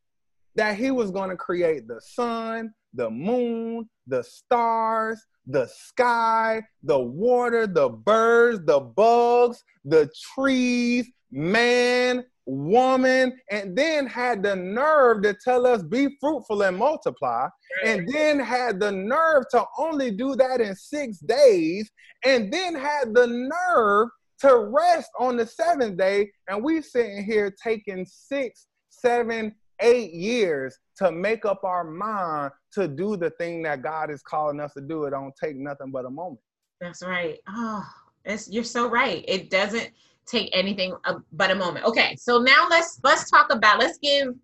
[0.54, 6.98] that he was going to create the sun, the moon, the stars, the sky, the
[6.98, 15.34] water, the birds, the bugs, the trees, man, woman, and then had the nerve to
[15.44, 17.48] tell us be fruitful and multiply,
[17.84, 21.90] and then had the nerve to only do that in six days,
[22.24, 24.08] and then had the nerve
[24.40, 30.78] to rest on the seventh day, and we sitting here taking six, seven, eight years
[30.96, 34.80] to make up our mind to do the thing that God is calling us to
[34.80, 35.04] do.
[35.04, 36.40] It don't take nothing but a moment.
[36.80, 37.38] That's right.
[37.48, 37.84] Oh,
[38.24, 39.24] it's, you're so right.
[39.28, 39.90] It doesn't
[40.26, 41.84] take anything uh, but a moment.
[41.84, 44.34] Okay, so now let's let's talk about let's give.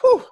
[0.00, 0.24] Whew,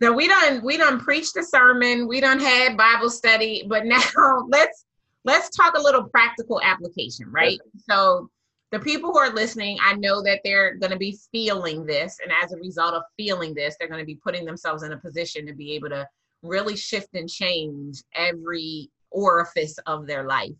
[0.00, 2.08] now we done we done preached the sermon.
[2.08, 4.86] We done had Bible study, but now let's
[5.24, 7.58] let's talk a little practical application, right?
[7.88, 8.30] So
[8.72, 12.18] the people who are listening, I know that they're going to be feeling this.
[12.22, 14.96] And as a result of feeling this, they're going to be putting themselves in a
[14.96, 16.08] position to be able to
[16.42, 20.56] really shift and change every orifice of their life.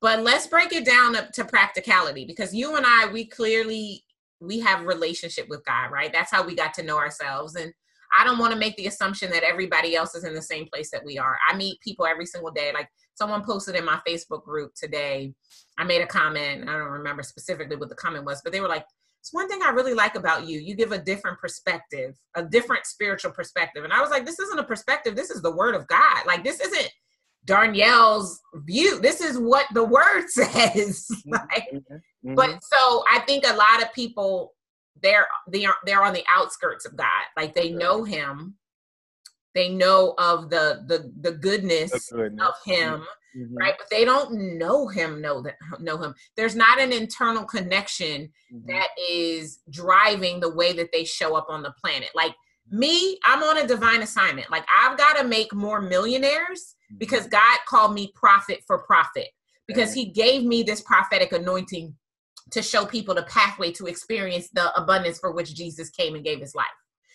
[0.00, 4.04] But let's break it down to practicality because you and I, we clearly
[4.40, 6.12] we have relationship with God, right?
[6.12, 7.56] That's how we got to know ourselves.
[7.56, 7.74] And
[8.16, 10.90] I don't want to make the assumption that everybody else is in the same place
[10.90, 11.38] that we are.
[11.48, 12.72] I meet people every single day.
[12.72, 15.34] Like someone posted in my Facebook group today.
[15.78, 16.68] I made a comment.
[16.68, 18.84] I don't remember specifically what the comment was, but they were like,
[19.20, 20.60] it's one thing I really like about you.
[20.60, 23.84] You give a different perspective, a different spiritual perspective.
[23.84, 25.16] And I was like, this isn't a perspective.
[25.16, 26.26] This is the word of God.
[26.26, 26.90] Like, this isn't
[27.46, 29.00] Darnyelle's view.
[29.00, 31.08] This is what the word says.
[31.26, 32.34] like, mm-hmm.
[32.34, 34.52] But so I think a lot of people
[35.02, 37.08] they're they're they're on the outskirts of God.
[37.36, 38.56] Like they know Him,
[39.54, 42.46] they know of the the the goodness, the goodness.
[42.46, 43.04] of Him,
[43.36, 43.56] mm-hmm.
[43.56, 43.74] right?
[43.78, 45.20] But they don't know Him.
[45.20, 46.14] Know that know Him.
[46.36, 48.66] There's not an internal connection mm-hmm.
[48.68, 52.10] that is driving the way that they show up on the planet.
[52.14, 52.34] Like
[52.70, 54.50] me, I'm on a divine assignment.
[54.50, 56.98] Like I've got to make more millionaires mm-hmm.
[56.98, 59.28] because God called me prophet for profit
[59.66, 61.94] because He gave me this prophetic anointing
[62.50, 66.40] to show people the pathway to experience the abundance for which Jesus came and gave
[66.40, 66.66] his life.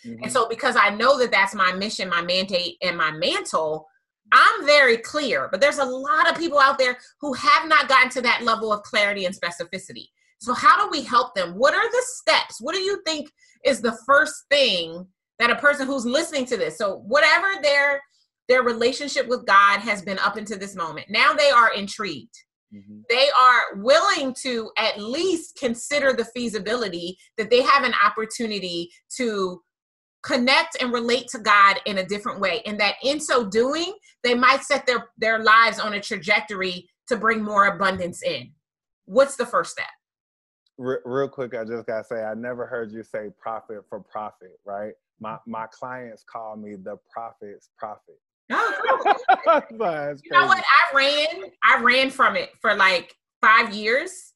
[0.05, 0.23] Mm-hmm.
[0.23, 3.88] And so, because I know that that's my mission, my mandate, and my mantle,
[4.31, 5.47] I'm very clear.
[5.49, 8.71] But there's a lot of people out there who have not gotten to that level
[8.71, 10.07] of clarity and specificity.
[10.39, 11.53] So, how do we help them?
[11.53, 12.59] What are the steps?
[12.59, 13.29] What do you think
[13.63, 15.07] is the first thing
[15.39, 18.01] that a person who's listening to this, so whatever their
[18.49, 22.36] their relationship with God has been up until this moment, now they are intrigued.
[22.74, 22.99] Mm-hmm.
[23.09, 29.61] They are willing to at least consider the feasibility that they have an opportunity to
[30.24, 32.61] connect and relate to God in a different way.
[32.65, 33.93] And that in so doing,
[34.24, 38.51] they might set their, their lives on a trajectory to bring more abundance in.
[39.05, 39.86] What's the first step?
[40.78, 44.93] real quick, I just gotta say, I never heard you say prophet for profit, right?
[45.19, 48.19] My my clients call me the prophet's prophet.
[50.23, 50.63] You know what?
[50.63, 54.33] I ran, I ran from it for like five years.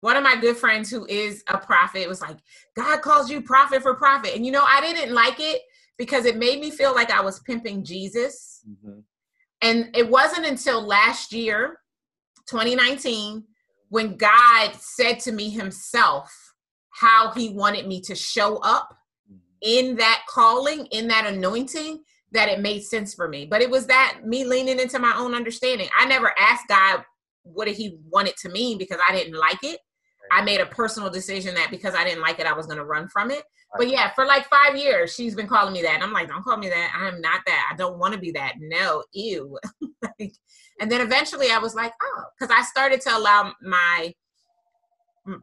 [0.00, 2.36] One of my good friends who is a prophet was like,
[2.76, 4.34] God calls you prophet for profit.
[4.34, 5.62] And you know, I didn't like it
[5.96, 8.60] because it made me feel like I was pimping Jesus.
[8.68, 9.00] Mm-hmm.
[9.62, 11.78] And it wasn't until last year,
[12.48, 13.44] 2019,
[13.88, 16.54] when God said to me himself
[16.90, 18.96] how he wanted me to show up
[19.30, 19.38] mm-hmm.
[19.62, 22.02] in that calling, in that anointing,
[22.34, 23.46] that it made sense for me.
[23.46, 25.88] But it was that me leaning into my own understanding.
[25.98, 27.04] I never asked God
[27.42, 29.80] what did he wanted to mean because I didn't like it.
[30.32, 32.84] I made a personal decision that because I didn't like it, I was going to
[32.84, 33.42] run from it.
[33.76, 35.94] But yeah, for like five years, she's been calling me that.
[35.94, 36.92] And I'm like, don't call me that.
[36.96, 37.70] I'm not that.
[37.72, 38.54] I don't want to be that.
[38.58, 39.58] No, ew.
[40.80, 44.12] And then eventually I was like, oh, because I started to allow my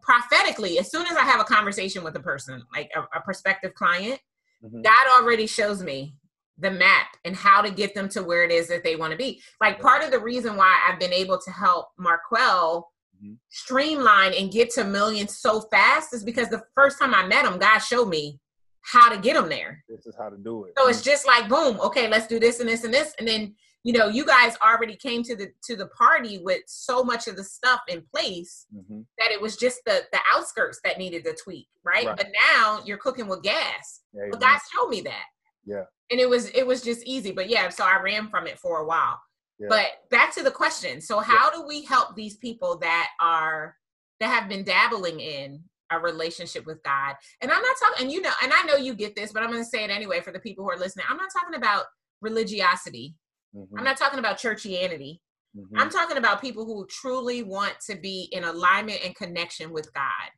[0.02, 3.74] prophetically, as soon as I have a conversation with a person, like a, a prospective
[3.74, 4.20] client,
[4.64, 4.82] mm-hmm.
[4.82, 6.16] God already shows me
[6.62, 9.18] the map and how to get them to where it is that they want to
[9.18, 9.42] be.
[9.60, 13.34] Like part of the reason why I've been able to help Marquel mm-hmm.
[13.50, 17.60] streamline and get to millions so fast is because the first time I met him,
[17.60, 18.40] God showed me
[18.82, 19.84] how to get him there.
[19.90, 20.74] This is how to do it.
[20.78, 23.56] So it's just like boom, okay, let's do this and this and this, and then
[23.84, 27.36] you know you guys already came to the to the party with so much of
[27.36, 29.02] the stuff in place mm-hmm.
[29.18, 32.06] that it was just the the outskirts that needed to tweak right?
[32.06, 32.18] right.
[32.18, 35.24] but now you're cooking with gas but god showed me that
[35.66, 38.60] yeah and it was it was just easy but yeah so i ran from it
[38.60, 39.20] for a while
[39.60, 39.68] yeah.
[39.70, 41.58] but back to the question so how yeah.
[41.58, 43.76] do we help these people that are
[44.20, 48.22] that have been dabbling in a relationship with god and i'm not talking and you
[48.22, 50.32] know and i know you get this but i'm going to say it anyway for
[50.32, 51.86] the people who are listening i'm not talking about
[52.22, 53.14] religiosity
[53.56, 53.78] Mm-hmm.
[53.78, 55.20] I'm not talking about churchianity.
[55.58, 55.78] Mm-hmm.
[55.78, 60.30] I'm talking about people who truly want to be in alignment and connection with God.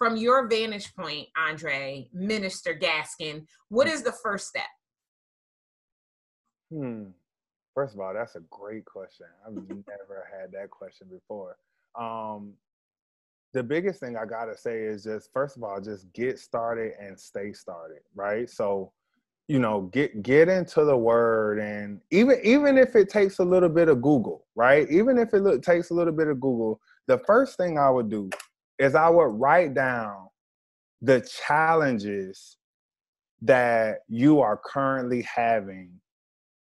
[0.00, 4.62] From your vantage point, Andre, Minister Gaskin, what is the first step?
[6.72, 7.08] Hmm.
[7.74, 9.26] First of all, that's a great question.
[9.46, 11.58] I've never had that question before.
[11.98, 12.54] Um,
[13.52, 17.20] the biggest thing I gotta say is just first of all, just get started and
[17.20, 18.48] stay started, right?
[18.48, 18.92] So
[19.48, 23.68] you know get get into the word and even even if it takes a little
[23.68, 27.18] bit of google right even if it look, takes a little bit of google the
[27.18, 28.30] first thing i would do
[28.80, 30.28] is i would write down
[31.02, 32.56] the challenges
[33.40, 35.90] that you are currently having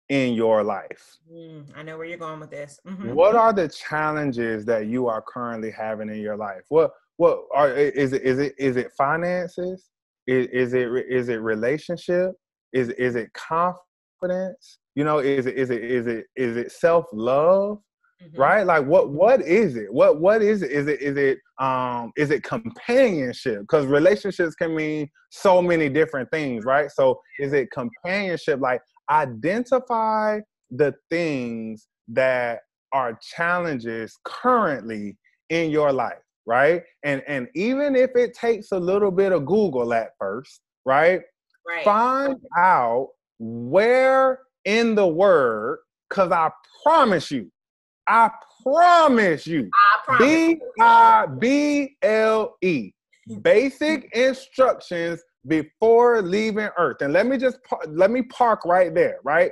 [0.09, 3.13] in your life mm, i know where you're going with this mm-hmm.
[3.13, 7.71] what are the challenges that you are currently having in your life what what are
[7.73, 9.89] is it is it is it finances
[10.27, 12.33] is, is it is it relationship
[12.73, 14.79] is is it confidence?
[14.95, 17.79] You know, is it is it is it is it self love?
[18.23, 18.41] Mm-hmm.
[18.41, 18.63] Right?
[18.63, 19.93] Like what what is it?
[19.93, 20.71] What what is it?
[20.71, 23.61] Is it is it um is it companionship?
[23.61, 26.89] Because relationships can mean so many different things, right?
[26.89, 28.59] So is it companionship?
[28.59, 30.39] Like identify
[30.71, 32.59] the things that
[32.93, 35.17] are challenges currently
[35.49, 39.93] in your life right and and even if it takes a little bit of google
[39.93, 41.21] at first right
[41.67, 41.83] Right.
[41.83, 43.09] Find out
[43.39, 46.49] where in the word, because I
[46.83, 47.51] promise you,
[48.07, 48.31] I
[48.63, 49.69] promise you,
[50.19, 52.93] B I B L E,
[53.41, 57.01] basic instructions before leaving Earth.
[57.01, 59.51] And let me just let me park right there, right?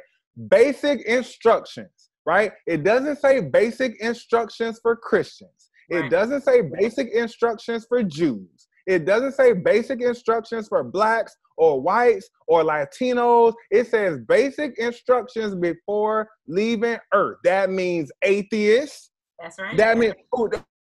[0.50, 2.52] Basic instructions, right?
[2.68, 5.52] It doesn't say basic instructions for Christians.
[5.90, 6.06] Right.
[6.06, 8.68] It doesn't say basic instructions for Jews.
[8.88, 13.54] It doesn't say basic instructions for blacks or whites or Latinos.
[13.72, 17.38] It says basic instructions before leaving Earth.
[17.44, 19.12] That means atheists.
[19.40, 19.76] That's right.
[19.78, 20.50] That means who,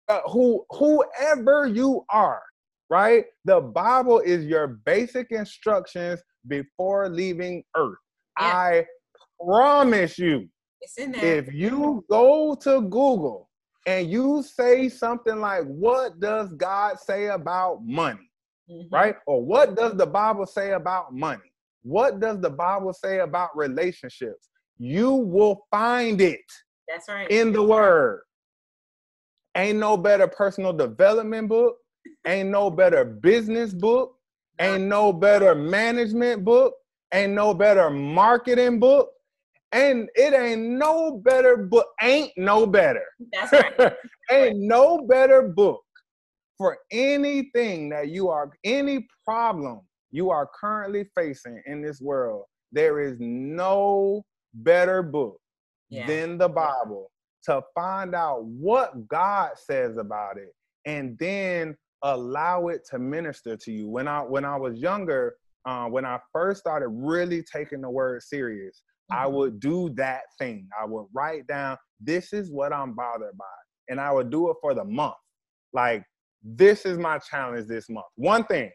[0.09, 2.42] uh, who whoever you are,
[2.90, 3.24] right?
[3.45, 7.99] The Bible is your basic instructions before leaving Earth.
[8.40, 8.47] Yeah.
[8.47, 8.86] I
[9.42, 10.49] promise you,
[10.97, 13.49] if you go to Google
[13.87, 18.30] and you say something like, What does God say about money?
[18.70, 18.95] Mm-hmm.
[18.95, 19.16] Right?
[19.26, 21.53] Or what does the Bible say about money?
[21.82, 24.49] What does the Bible say about relationships?
[24.78, 26.41] You will find it
[26.89, 27.30] That's right.
[27.30, 28.22] in the Word.
[29.57, 31.76] Ain't no better personal development book,
[32.26, 34.16] ain't no better business book,
[34.59, 36.74] ain't no better management book,
[37.12, 39.11] ain't no better marketing book,
[39.73, 43.05] and it ain't no better book, ain't no better.
[43.33, 43.93] That's right.
[44.31, 45.83] ain't no better book
[46.59, 52.45] for anything that you are, any problem you are currently facing in this world.
[52.73, 54.23] There is no
[54.55, 55.39] better book
[55.91, 56.07] Yeah.
[56.07, 57.11] than the Bible
[57.45, 60.53] to find out what God says about it
[60.87, 63.89] and then allow it to minister to you.
[63.89, 65.35] When I when I was younger,
[65.67, 69.32] uh, when I first started really taking the word serious, I Mhm.
[69.32, 70.68] would do that thing.
[70.78, 73.44] I would write down, this is what I'm bothered by.
[73.88, 75.14] And I would do it for the month.
[75.72, 76.05] Like,
[76.42, 78.07] this is my challenge this month.
[78.16, 78.70] One thing,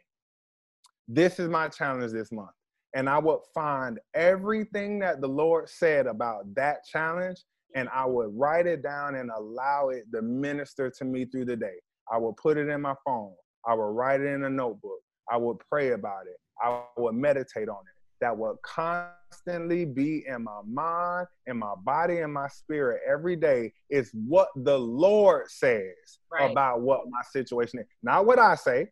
[1.07, 2.51] this is my challenge this month.
[2.95, 7.43] And I would find everything that the Lord said about that challenge,
[7.75, 11.55] and I would write it down and allow it to minister to me through the
[11.55, 11.80] day.
[12.11, 13.36] I would put it in my phone.
[13.67, 14.99] I would write it in a notebook.
[15.32, 16.38] I would pray about it.
[16.61, 17.99] I would meditate on it.
[18.22, 23.74] That will constantly be in my mind, in my body, in my spirit every day
[23.89, 25.93] is what the Lord says
[26.32, 26.51] Right.
[26.51, 27.86] about what my situation is.
[28.03, 28.89] Not what I say,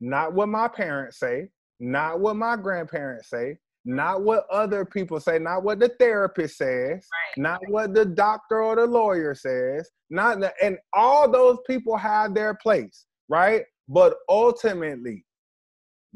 [0.00, 1.48] not what my parents say,
[1.78, 7.08] not what my grandparents say, not what other people say, not what the therapist says,
[7.10, 7.42] Right.
[7.42, 12.34] not what the doctor or the lawyer says, not the, and all those people have
[12.34, 13.64] their place, right?
[13.88, 15.24] But ultimately,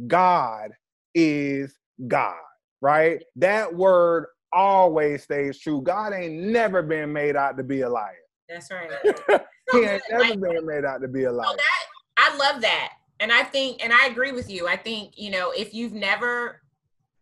[0.07, 0.72] God
[1.14, 1.76] is
[2.09, 2.36] God,
[2.80, 3.22] right?
[3.36, 5.80] That word always stays true.
[5.82, 8.14] God ain't never been made out to be a liar.
[8.49, 8.90] That's right.
[9.72, 11.57] he ain't never Like- been made out to be a So liar.
[11.57, 11.84] that
[12.16, 12.92] I love that.
[13.20, 14.66] And I think and I agree with you.
[14.68, 16.61] I think, you know, if you've never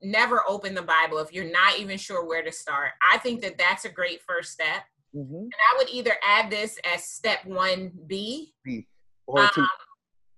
[0.02, 3.56] never opened the Bible, if you're not even sure where to start, I think that
[3.56, 4.82] that's a great first step.
[5.14, 5.42] Mhm.
[5.42, 8.52] And I would either add this as step 1B
[9.26, 9.60] Or two.
[9.60, 9.68] um,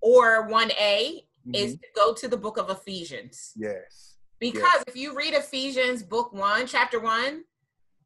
[0.03, 1.81] or 1A is Mhm.
[1.81, 3.53] to go to the book of Ephesians.
[3.57, 4.14] Yes.
[4.53, 7.45] Because if you read Ephesians book 1, chapter 1,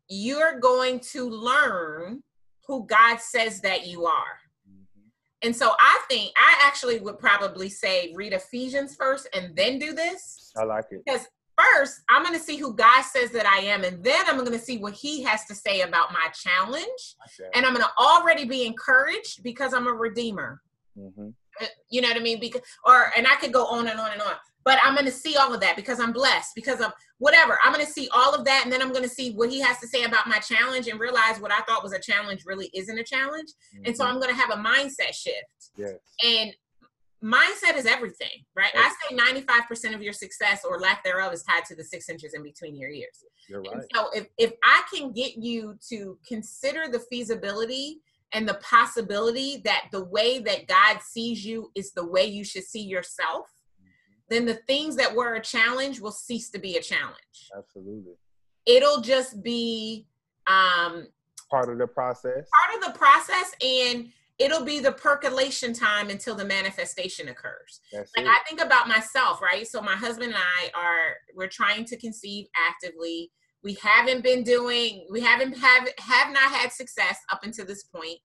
[0.08, 2.22] you're going to learn
[2.66, 4.38] who God says that you are.
[4.70, 5.10] Mhm.
[5.42, 9.92] And so I think I actually would probably say read Ephesians first and then do
[9.92, 10.52] this.
[10.56, 11.02] I like it.
[11.04, 11.26] Because
[11.58, 14.52] first, I'm going to see who God says that I am, and then I'm going
[14.52, 17.16] to see what He has to say about my challenge.
[17.54, 20.62] And I'm going to already be encouraged because I'm a redeemer.
[20.96, 21.34] mhm.
[21.60, 22.38] Uh, You know what I mean?
[22.38, 24.34] Because, or, and I could go on and on and on.
[24.68, 27.58] But I'm going to see all of that because I'm blessed, because of whatever.
[27.64, 29.60] I'm going to see all of that, and then I'm going to see what He
[29.62, 32.68] has to say about my challenge and realize what I thought was a challenge really
[32.74, 33.48] isn't a challenge.
[33.86, 34.08] And so Mhm.
[34.08, 35.70] I'm going to have a mindset shift.
[35.78, 35.94] yes.
[36.22, 36.54] And
[37.24, 38.70] mindset is everything, right?
[38.76, 42.34] I say 95% of your success or lack thereof is tied to the six inches
[42.34, 43.24] in between your ears.
[43.48, 43.86] You're And right.
[43.94, 48.02] so if, if I can get you to consider the feasibility
[48.32, 52.64] and the possibility that the way that God sees you is the way you should
[52.64, 53.46] see yourself,
[54.28, 57.50] then the things that were a challenge will cease to be a challenge.
[57.56, 58.14] Absolutely.
[58.66, 60.06] It'll just be
[60.46, 61.06] um,
[61.50, 62.46] Part of the process.
[62.50, 67.80] part of the process and it'll be the percolation time until the manifestation occurs.
[67.92, 68.28] That's like it.
[68.30, 69.66] I think about myself, right?
[69.66, 73.32] So my husband and I are we're trying to conceive actively.
[73.64, 78.18] We haven't been doing we haven't have have not had success up until this point.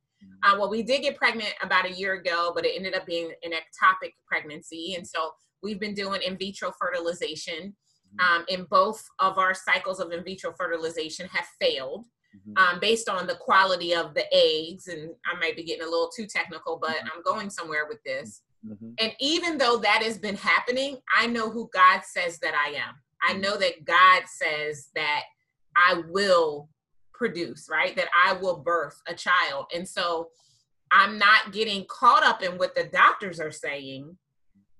[0.43, 3.31] Uh, well, we did get pregnant about a year ago, but it ended up being
[3.43, 5.31] an ectopic pregnancy, and so
[5.63, 7.75] we've been doing in vitro fertilization.
[8.19, 12.05] Um, and both of our cycles of in vitro fertilization have failed
[12.35, 12.59] Mhm.
[12.59, 14.87] um, based on the quality of the eggs.
[14.87, 17.09] And I might be getting a little too technical, but Mhm.
[17.11, 18.43] I'm going somewhere with this.
[18.63, 18.93] Mhm.
[18.99, 23.01] And even though that has been happening, I know who God says that I am.
[23.23, 23.39] I Mhm.
[23.41, 25.23] know that God says that
[25.75, 26.69] I will
[27.13, 27.95] produce, right?
[27.95, 29.71] That I will birth a child.
[29.73, 30.31] And so
[30.91, 34.19] I'm not getting caught up in what the doctors are saying.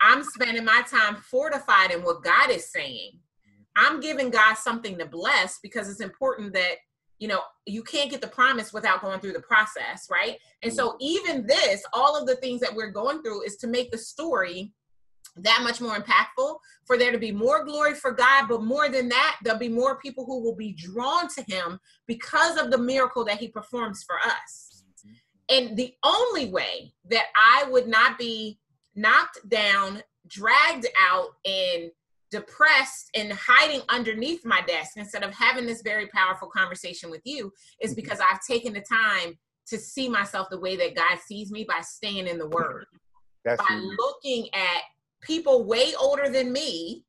[0.04, 3.20] I'm spending my time fortified in what God is saying.
[3.76, 6.76] I'm giving God something to bless because it's important that,
[7.20, 10.38] you know, you can't get the promise without going through the process, right?
[10.62, 10.98] And so mm-hmm.
[11.00, 14.74] even this, all of the things that we're going through is to make the story
[15.38, 19.10] that much more impactful for there to be more glory for God, but more than
[19.10, 23.24] that, there'll be more people who will be drawn to him because of the miracle
[23.26, 24.84] that he performs for us.
[25.08, 25.70] Mm-hmm.
[25.70, 28.60] And the only way that I would not be
[28.96, 31.92] knocked down, dragged out, and
[32.32, 37.52] depressed and hiding underneath my desk instead of having this very powerful conversation with you
[37.80, 37.96] is Mhm.
[37.98, 39.38] because I've taken the time
[39.68, 42.86] to see myself the way that God sees me by staying in the Word,
[43.46, 44.82] That's by looking at
[45.22, 47.06] people way older than me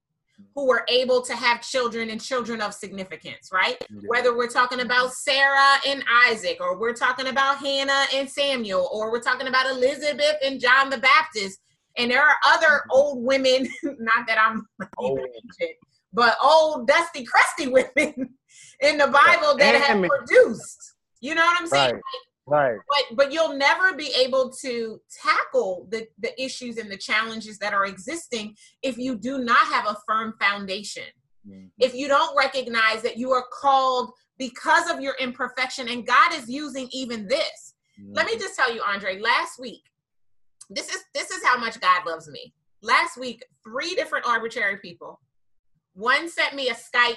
[0.54, 3.76] who were able to have children and children of significance, right?
[3.88, 4.00] Yeah.
[4.06, 9.10] Whether we're talking about Sarah and Isaac, or we're talking about Hannah and Samuel, or
[9.10, 11.60] we're talking about Elizabeth and John the Baptist.
[11.96, 14.66] And there are other old women, not that I'm
[14.98, 15.76] Oh, ancient,
[16.12, 18.34] but old dusty crusty women
[18.80, 20.94] in the Bible that have produced.
[21.20, 21.94] You know what I'm saying?
[21.94, 22.02] Right.
[22.46, 22.76] Right.
[22.90, 27.72] But but you'll never be able to tackle the, the issues and the challenges that
[27.72, 31.04] are existing if you do not have a firm foundation.
[31.48, 31.70] Mhm.
[31.78, 36.48] If you don't recognize that you are called because of your imperfection and God is
[36.48, 37.74] using even this.
[38.12, 39.82] Let me just tell you, Andre, last week,
[40.70, 42.52] this is this is how much God loves me.
[42.82, 45.20] Last week, three different arbitrary people.
[45.94, 47.16] One sent me a Skype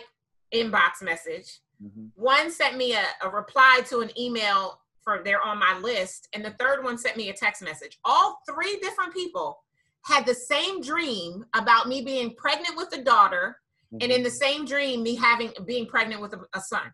[0.53, 1.59] inbox message.
[1.83, 2.11] Mhm.
[2.15, 6.43] One sent me a, a reply to an email for they're on my list, and
[6.43, 7.97] the third one sent me a text message.
[8.03, 9.57] All three different people
[10.05, 13.57] had the same dream about me being pregnant with a daughter,
[13.91, 14.11] and Mm-hmm.
[14.11, 16.91] in the same dream, me having being pregnant with a, a son.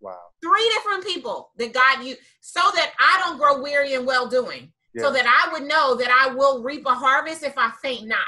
[0.00, 0.18] Wow.
[0.42, 4.72] Three different people that God you so that I don't grow weary in well doing
[4.94, 5.02] Yeah.
[5.04, 8.18] so that I would know that I will reap a harvest if I faint not.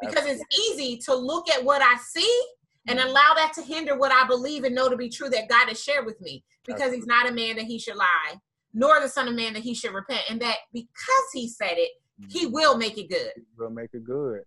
[0.00, 2.42] Because it's easy to look at what I see
[2.88, 3.06] and Mhm.
[3.06, 5.82] allow that to hinder what I believe and know to be true that God has
[5.82, 6.44] shared with me.
[6.66, 8.40] Because he's not a man that he should lie,
[8.74, 10.22] nor the son of man that he should repent.
[10.28, 11.90] And that because he said it,
[12.28, 13.32] he will make it good.
[13.36, 14.42] He will make it good.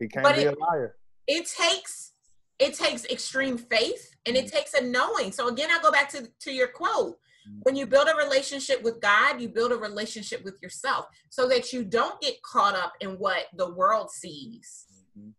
[0.00, 0.96] He can't But be it- a liar.
[1.26, 2.12] It takes
[2.58, 5.30] it takes extreme faith and it takes a knowing.
[5.30, 7.18] So again, I go back to, to your quote.
[7.62, 11.72] When you build a relationship with God, you build a relationship with yourself so that
[11.72, 14.86] you don't get caught up in what the world sees
[15.18, 15.32] Mhm.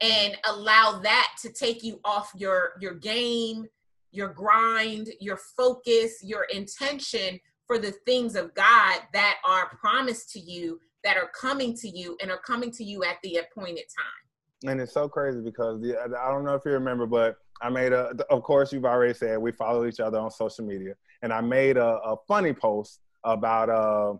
[0.00, 3.66] and allow that to take you off your your game
[4.12, 10.40] your grind your focus your intention for the things of god that are promised to
[10.40, 14.70] you that are coming to you and are coming to you at the appointed time
[14.70, 17.92] And it's so crazy because the, I don't know if you remember, but I made
[17.92, 18.14] a.
[18.30, 21.76] Of course, you've already said we follow each other on social media, and I made
[21.76, 24.14] a, a funny post about uh,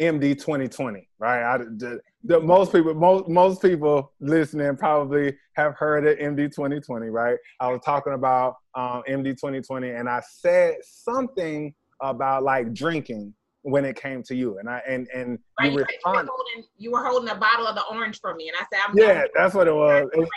[0.00, 1.08] MD 2020.
[1.18, 6.50] Right, I, the, the, most people, most most people listening probably have heard of MD
[6.54, 7.08] 2020.
[7.08, 13.34] Right, I was talking about um, MD 2020, and I said something about like drinking
[13.62, 16.90] when it came to you, and I and and right you you, were holding, you
[16.92, 19.54] were holding a bottle of the orange for me and i said i'm Yeah, that's
[19.54, 20.08] what it was.
[20.12, 20.28] It-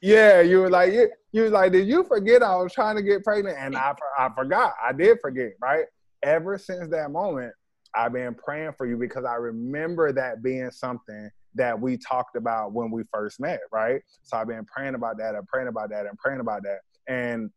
[0.00, 3.24] yeah, you were like, you, you like, did you forget I was trying to get
[3.24, 3.56] pregnant?
[3.58, 4.74] And I, I forgot.
[4.82, 5.84] I did forget, right?
[6.22, 7.52] Ever since that moment,
[7.94, 12.72] I've been praying for you because I remember that being something that we talked about
[12.72, 14.02] when we first met, right?
[14.22, 16.80] So I've been praying about that and praying about that and praying about that.
[17.06, 17.50] And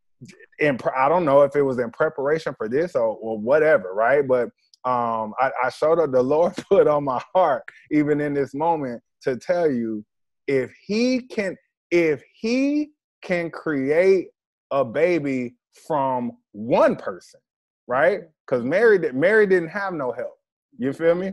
[0.59, 4.27] in, I don't know if it was in preparation for this or, or whatever, right?
[4.27, 4.49] But
[4.85, 9.01] um, I, I showed up, the Lord put on my heart, even in this moment,
[9.23, 10.05] to tell you
[10.47, 11.57] if He can,
[11.91, 14.29] if He can create
[14.71, 15.55] a baby
[15.88, 17.39] from one person,
[17.88, 18.21] right?
[18.45, 20.38] Because Mary, did- Mary didn't have no help.
[20.77, 21.31] You feel me?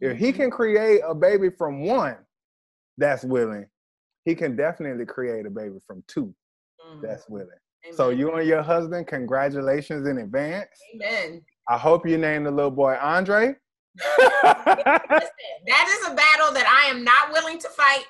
[0.00, 2.16] If He can create a baby from one
[2.98, 3.66] that's willing,
[4.24, 6.34] He can definitely create a baby from two
[6.86, 7.00] Mhm.
[7.02, 7.48] that's willing.
[7.84, 7.96] Amen.
[7.96, 10.68] So you and your husband, congratulations in advance.
[10.94, 13.54] amen I hope you named the little boy Andre.
[13.96, 15.30] Listen,
[15.66, 18.04] that is a battle that I am not willing to fight.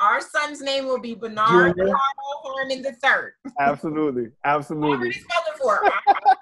[0.00, 1.76] Our son's name will be Bernard.
[1.76, 1.96] Carl
[2.44, 3.32] Harmon the third.
[3.60, 5.12] absolutely, absolutely.
[5.60, 5.84] for.
[5.84, 6.38] I'm, I'm out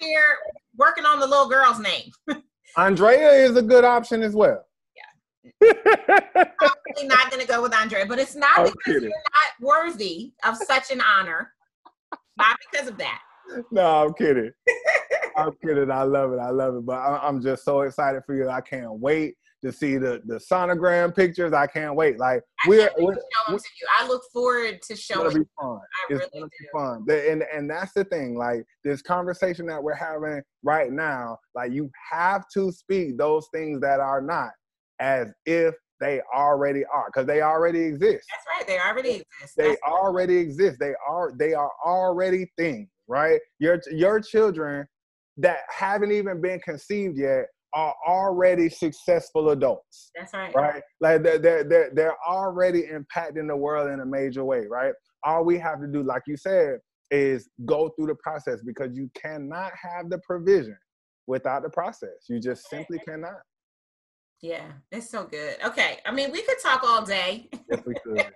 [0.00, 0.36] here
[0.76, 2.10] working on the little girl's name.
[2.76, 4.64] Andrea is a good option as well.
[4.96, 9.02] Yeah, probably not going to go with Andrea, but it's not I'm because kidding.
[9.02, 11.52] you're not worthy of such an honor.
[12.36, 13.20] Not because of that.
[13.70, 14.50] no, I'm kidding.
[15.36, 15.90] I'm kidding.
[15.90, 16.38] I love it.
[16.38, 16.86] I love it.
[16.86, 18.48] But I- I'm just so excited for you.
[18.48, 21.52] I can't wait to see the the sonogram pictures.
[21.52, 22.18] I can't wait.
[22.18, 23.86] Like I we're, we're to show them to you.
[23.98, 25.78] I look forward to it's gonna be fun.
[25.78, 27.30] I It's really gonna be fun.
[27.32, 28.36] And and that's the thing.
[28.36, 31.38] Like this conversation that we're having right now.
[31.54, 34.50] Like you have to speak those things that are not
[35.00, 38.26] as if they already are, because they already exist.
[38.30, 38.66] That's right.
[38.66, 39.56] They already exist.
[39.56, 40.78] they That's already exist.
[40.78, 43.40] They are they are already things, right?
[43.58, 44.86] Your your children
[45.38, 50.54] that haven't even been conceived yet are already successful adults, That's right.
[50.54, 50.82] right?
[51.00, 54.92] Like they're they're they're, they're already impacting the world in a major way, right?
[55.24, 56.78] All we have to do, like you said,
[57.10, 60.76] is go through the process because you cannot have the provision
[61.26, 62.28] without the process.
[62.28, 63.40] You just simply cannot.
[64.40, 65.56] Yeah, it's so good.
[65.64, 65.98] Okay.
[66.04, 67.48] I mean, we could talk all day.
[67.68, 68.18] If we could.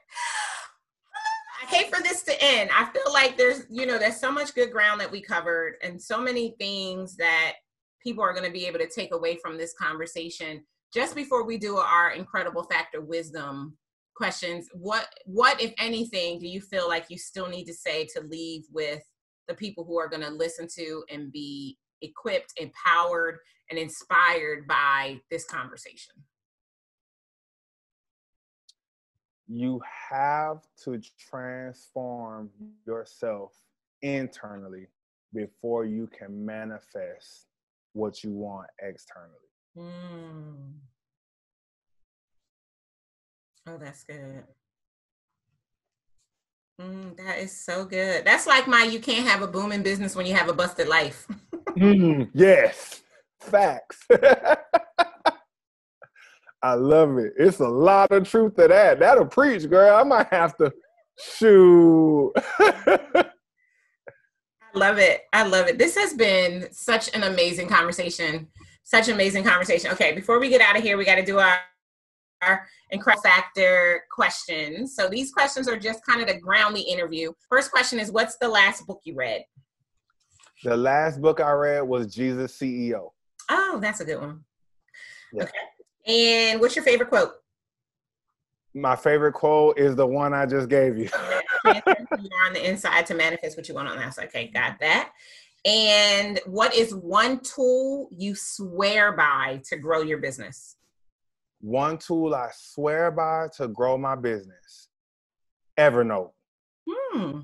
[1.68, 2.70] Hate for this to end.
[2.74, 6.00] I feel like there's, you know, there's so much good ground that we covered and
[6.00, 7.56] so many things that
[8.02, 10.64] people are going to be able to take away from this conversation
[10.94, 13.76] just before we do our incredible factor wisdom
[14.14, 18.20] questions what what if anything do you feel like you still need to say to
[18.22, 19.02] leave with
[19.46, 23.38] the people who are going to listen to and be equipped empowered
[23.70, 26.14] and inspired by this conversation
[29.48, 29.80] you
[30.10, 32.50] have to transform
[32.86, 33.52] yourself
[34.02, 34.86] internally
[35.32, 37.46] before you can manifest
[37.94, 39.32] what you want externally.
[39.76, 40.72] Mm.
[43.66, 44.44] Oh, that's good.
[46.80, 48.24] Mm, that is so good.
[48.24, 51.26] That's like my you can't have a booming business when you have a busted life.
[51.76, 53.02] mm, yes,
[53.40, 54.06] facts.
[56.62, 57.34] I love it.
[57.38, 58.98] It's a lot of truth to that.
[58.98, 59.96] That'll preach, girl.
[59.96, 60.72] I might have to
[61.18, 62.32] shoot.
[62.58, 63.26] I
[64.74, 65.22] love it.
[65.32, 65.78] I love it.
[65.78, 68.48] This has been such an amazing conversation.
[68.82, 69.90] Such an amazing conversation.
[69.92, 71.58] Okay, before we get out of here, we got to do our
[72.42, 74.94] our incredible factor questions.
[74.94, 77.32] So these questions are just kind of to ground the interview.
[77.48, 79.44] First question is what's the last book you read?
[80.62, 83.10] The last book I read was Jesus CEO.
[83.50, 84.44] Oh, that's a good one.
[85.32, 85.44] Yeah.
[85.44, 85.52] Okay.
[86.08, 87.32] And what's your favorite quote?
[88.74, 91.04] My favorite quote is the one I just gave you.
[91.04, 91.10] you
[91.64, 94.28] are on the inside to manifest what you want on the outside.
[94.28, 95.12] Okay, got that.
[95.64, 100.76] And what is one tool you swear by to grow your business?
[101.60, 104.88] One tool I swear by to grow my business
[105.78, 106.32] Evernote.
[106.88, 107.40] Hmm.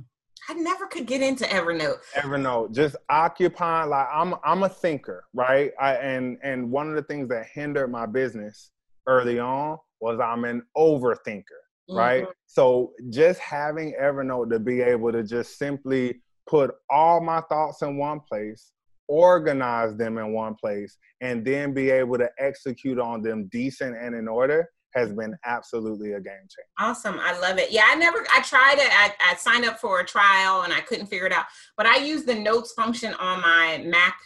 [0.49, 1.99] I never could get into Evernote.
[2.16, 3.90] Evernote, just occupying.
[3.90, 5.72] Like I'm, I'm a thinker, right?
[5.80, 8.70] I and and one of the things that hindered my business
[9.07, 11.42] early on was I'm an overthinker,
[11.88, 11.97] mm-hmm.
[11.97, 12.26] right?
[12.47, 17.97] So just having Evernote to be able to just simply put all my thoughts in
[17.97, 18.72] one place,
[19.09, 24.14] organize them in one place, and then be able to execute on them decent and
[24.14, 26.68] in order has been absolutely a game changer.
[26.78, 27.18] Awesome.
[27.20, 27.70] I love it.
[27.72, 28.88] Yeah, I never, I tried it.
[28.90, 31.47] I, I signed up for a trial and I couldn't figure it out.
[31.76, 34.16] But I use the notes function on my Mac,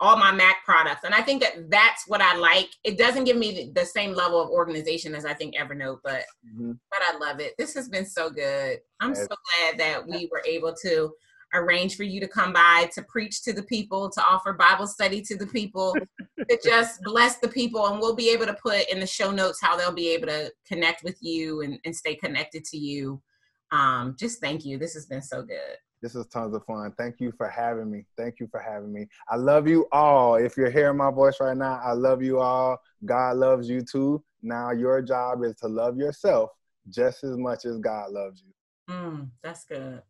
[0.00, 1.04] all my Mac products.
[1.04, 2.68] And I think that that's what I like.
[2.84, 6.24] It doesn't give me the, the same level of organization as I think Evernote, but,
[6.46, 6.72] mm-hmm.
[6.90, 7.54] but I love it.
[7.56, 8.80] This has been so good.
[9.00, 11.12] I'm so glad that we were able to
[11.54, 15.22] arrange for you to come by to preach to the people, to offer Bible study
[15.22, 15.96] to the people,
[16.50, 17.86] to just bless the people.
[17.86, 20.52] And we'll be able to put in the show notes how they'll be able to
[20.66, 23.22] connect with you and, and stay connected to you.
[23.70, 24.78] Um, just thank you.
[24.78, 25.76] This has been so good.
[26.02, 26.92] This is tons of fun.
[26.98, 28.04] Thank you for having me.
[28.18, 29.06] Thank you for having me.
[29.30, 30.34] I love you all.
[30.34, 32.78] If you're hearing my voice right now, I love you all.
[33.06, 34.22] God loves you too.
[34.42, 36.50] Now your job is to love yourself
[36.90, 38.52] just as much as God loves you.
[38.94, 40.02] Mm, that's good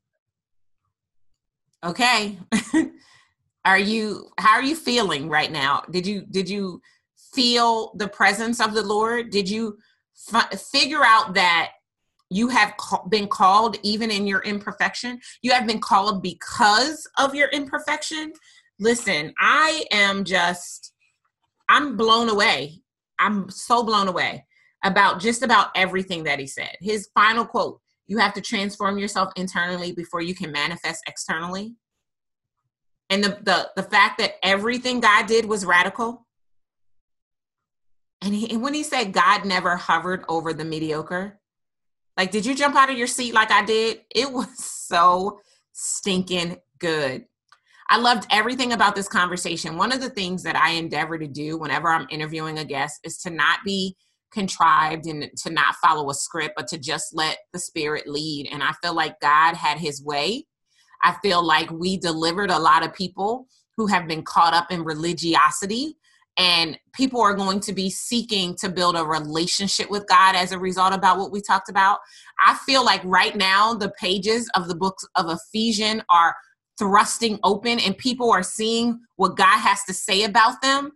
[1.84, 2.38] okay.
[3.64, 5.82] Are you how are you feeling right now?
[5.90, 6.82] Did you did you
[7.32, 9.30] feel the presence of the lord?
[9.30, 9.78] Did you
[10.34, 11.70] f- figure out that
[12.28, 15.18] you have ca- been called even in your imperfection?
[15.40, 18.32] You have been called because of your imperfection?
[18.80, 20.92] Listen i am just
[21.68, 22.82] i'm blown away.
[23.18, 24.44] I'm so blown away
[24.84, 26.76] about just about everything that he said.
[26.80, 31.74] His final quote you have to transform yourself internally before you can manifest externally.
[33.10, 36.26] And the the, the fact that everything god did was radical.
[38.22, 41.40] And, he, and when he said god never hovered over the mediocre
[42.16, 44.00] like did you jump out of your seat like i did?
[44.14, 45.40] It was so
[45.72, 47.24] stinking good.
[47.90, 49.76] I loved everything about this conversation.
[49.76, 53.18] One of the things that I endeavor to do whenever I'm interviewing a guest is
[53.18, 53.94] to not be
[54.34, 58.48] contrived and to not follow a script, but to just let the spirit lead.
[58.52, 60.44] And I feel like God had his way.
[61.02, 64.84] I feel like we delivered a lot of people who have been caught up in
[64.84, 65.96] religiosity
[66.36, 70.58] and people are going to be seeking to build a relationship with God as a
[70.58, 71.98] result about what we talked about.
[72.44, 76.34] I feel like right now the pages of the books of Ephesians are
[76.78, 80.92] thrusting open and people are seeing what God has to say about them.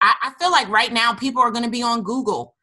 [0.00, 2.55] I, I feel like right now people are going to be on Google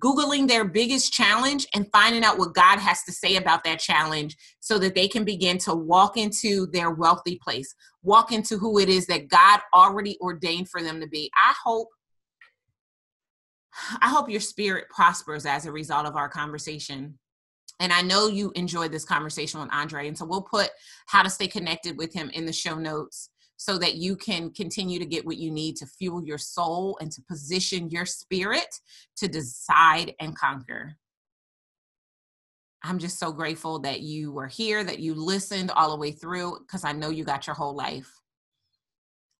[0.00, 4.36] Googling their biggest challenge and finding out what God has to say about that challenge
[4.60, 8.88] so that they can begin to walk into their wealthy place, walk into who it
[8.88, 11.30] is that God already ordained for them to be.
[11.36, 11.88] I hope.
[14.00, 17.18] I hope your spirit prospers as a result of our conversation.
[17.80, 20.08] And I know you enjoyed this conversation with Andre.
[20.08, 20.70] And so we'll put
[21.06, 25.00] how to stay connected with him in the show notes so that you can continue
[25.00, 28.80] to get what you need to fuel your soul and to position your spirit
[29.16, 30.96] to decide and conquer.
[32.84, 36.60] I'm just so grateful that you were here, that you listened all the way through,
[36.60, 38.08] because I know you got your whole life.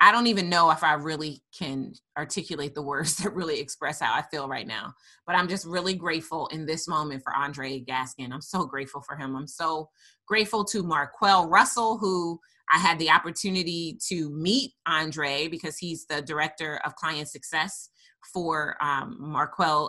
[0.01, 4.13] I don't even know if I really can articulate the words that really express how
[4.13, 4.95] I feel right now.
[5.29, 8.33] But I'm just really grateful in this moment for Andre Gaskin.
[8.33, 9.37] I'm so grateful for him.
[9.37, 9.91] I'm so
[10.27, 12.41] grateful to Marquel Russell, who
[12.73, 17.91] I had the opportunity to meet Andre because he's the director of client success
[18.33, 19.37] for um.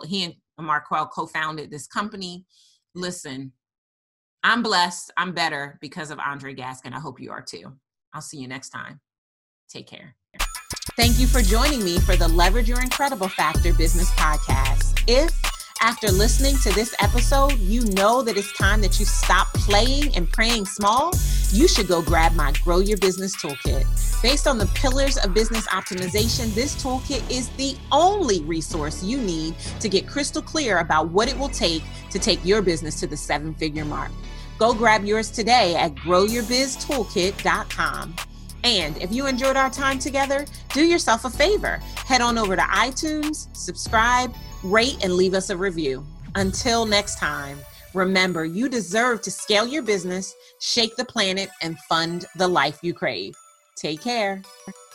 [0.06, 2.44] He and Marquel co founded this company.
[2.94, 3.52] Listen,
[4.42, 5.12] I'm blessed.
[5.16, 6.94] I'm better because of Andre Gaskin.
[6.94, 7.72] I hope you are too.
[8.14, 9.00] I'll see you next time.
[9.68, 10.16] Take care.
[10.96, 15.02] Thank you for joining me for the Leverage Your Incredible Factor Business Podcast.
[15.06, 15.49] If
[15.80, 20.30] after listening to this episode, you know that it's time that you stop playing and
[20.30, 21.12] praying small,
[21.52, 23.86] you should go grab my Grow Your Business Toolkit.
[24.22, 29.54] Based on the pillars of business optimization, this toolkit is the only resource you need
[29.80, 33.16] to get crystal clear about what it will take to take your business to the
[33.16, 34.10] seven figure mark.
[34.58, 38.14] Go grab yours today at growyourbiztoolkit.com.
[38.64, 41.76] And if you enjoyed our time together, do yourself a favor.
[42.06, 46.04] Head on over to iTunes, subscribe, rate, and leave us a review.
[46.34, 47.58] Until next time,
[47.94, 52.94] remember you deserve to scale your business, shake the planet, and fund the life you
[52.94, 53.34] crave.
[53.76, 54.42] Take care.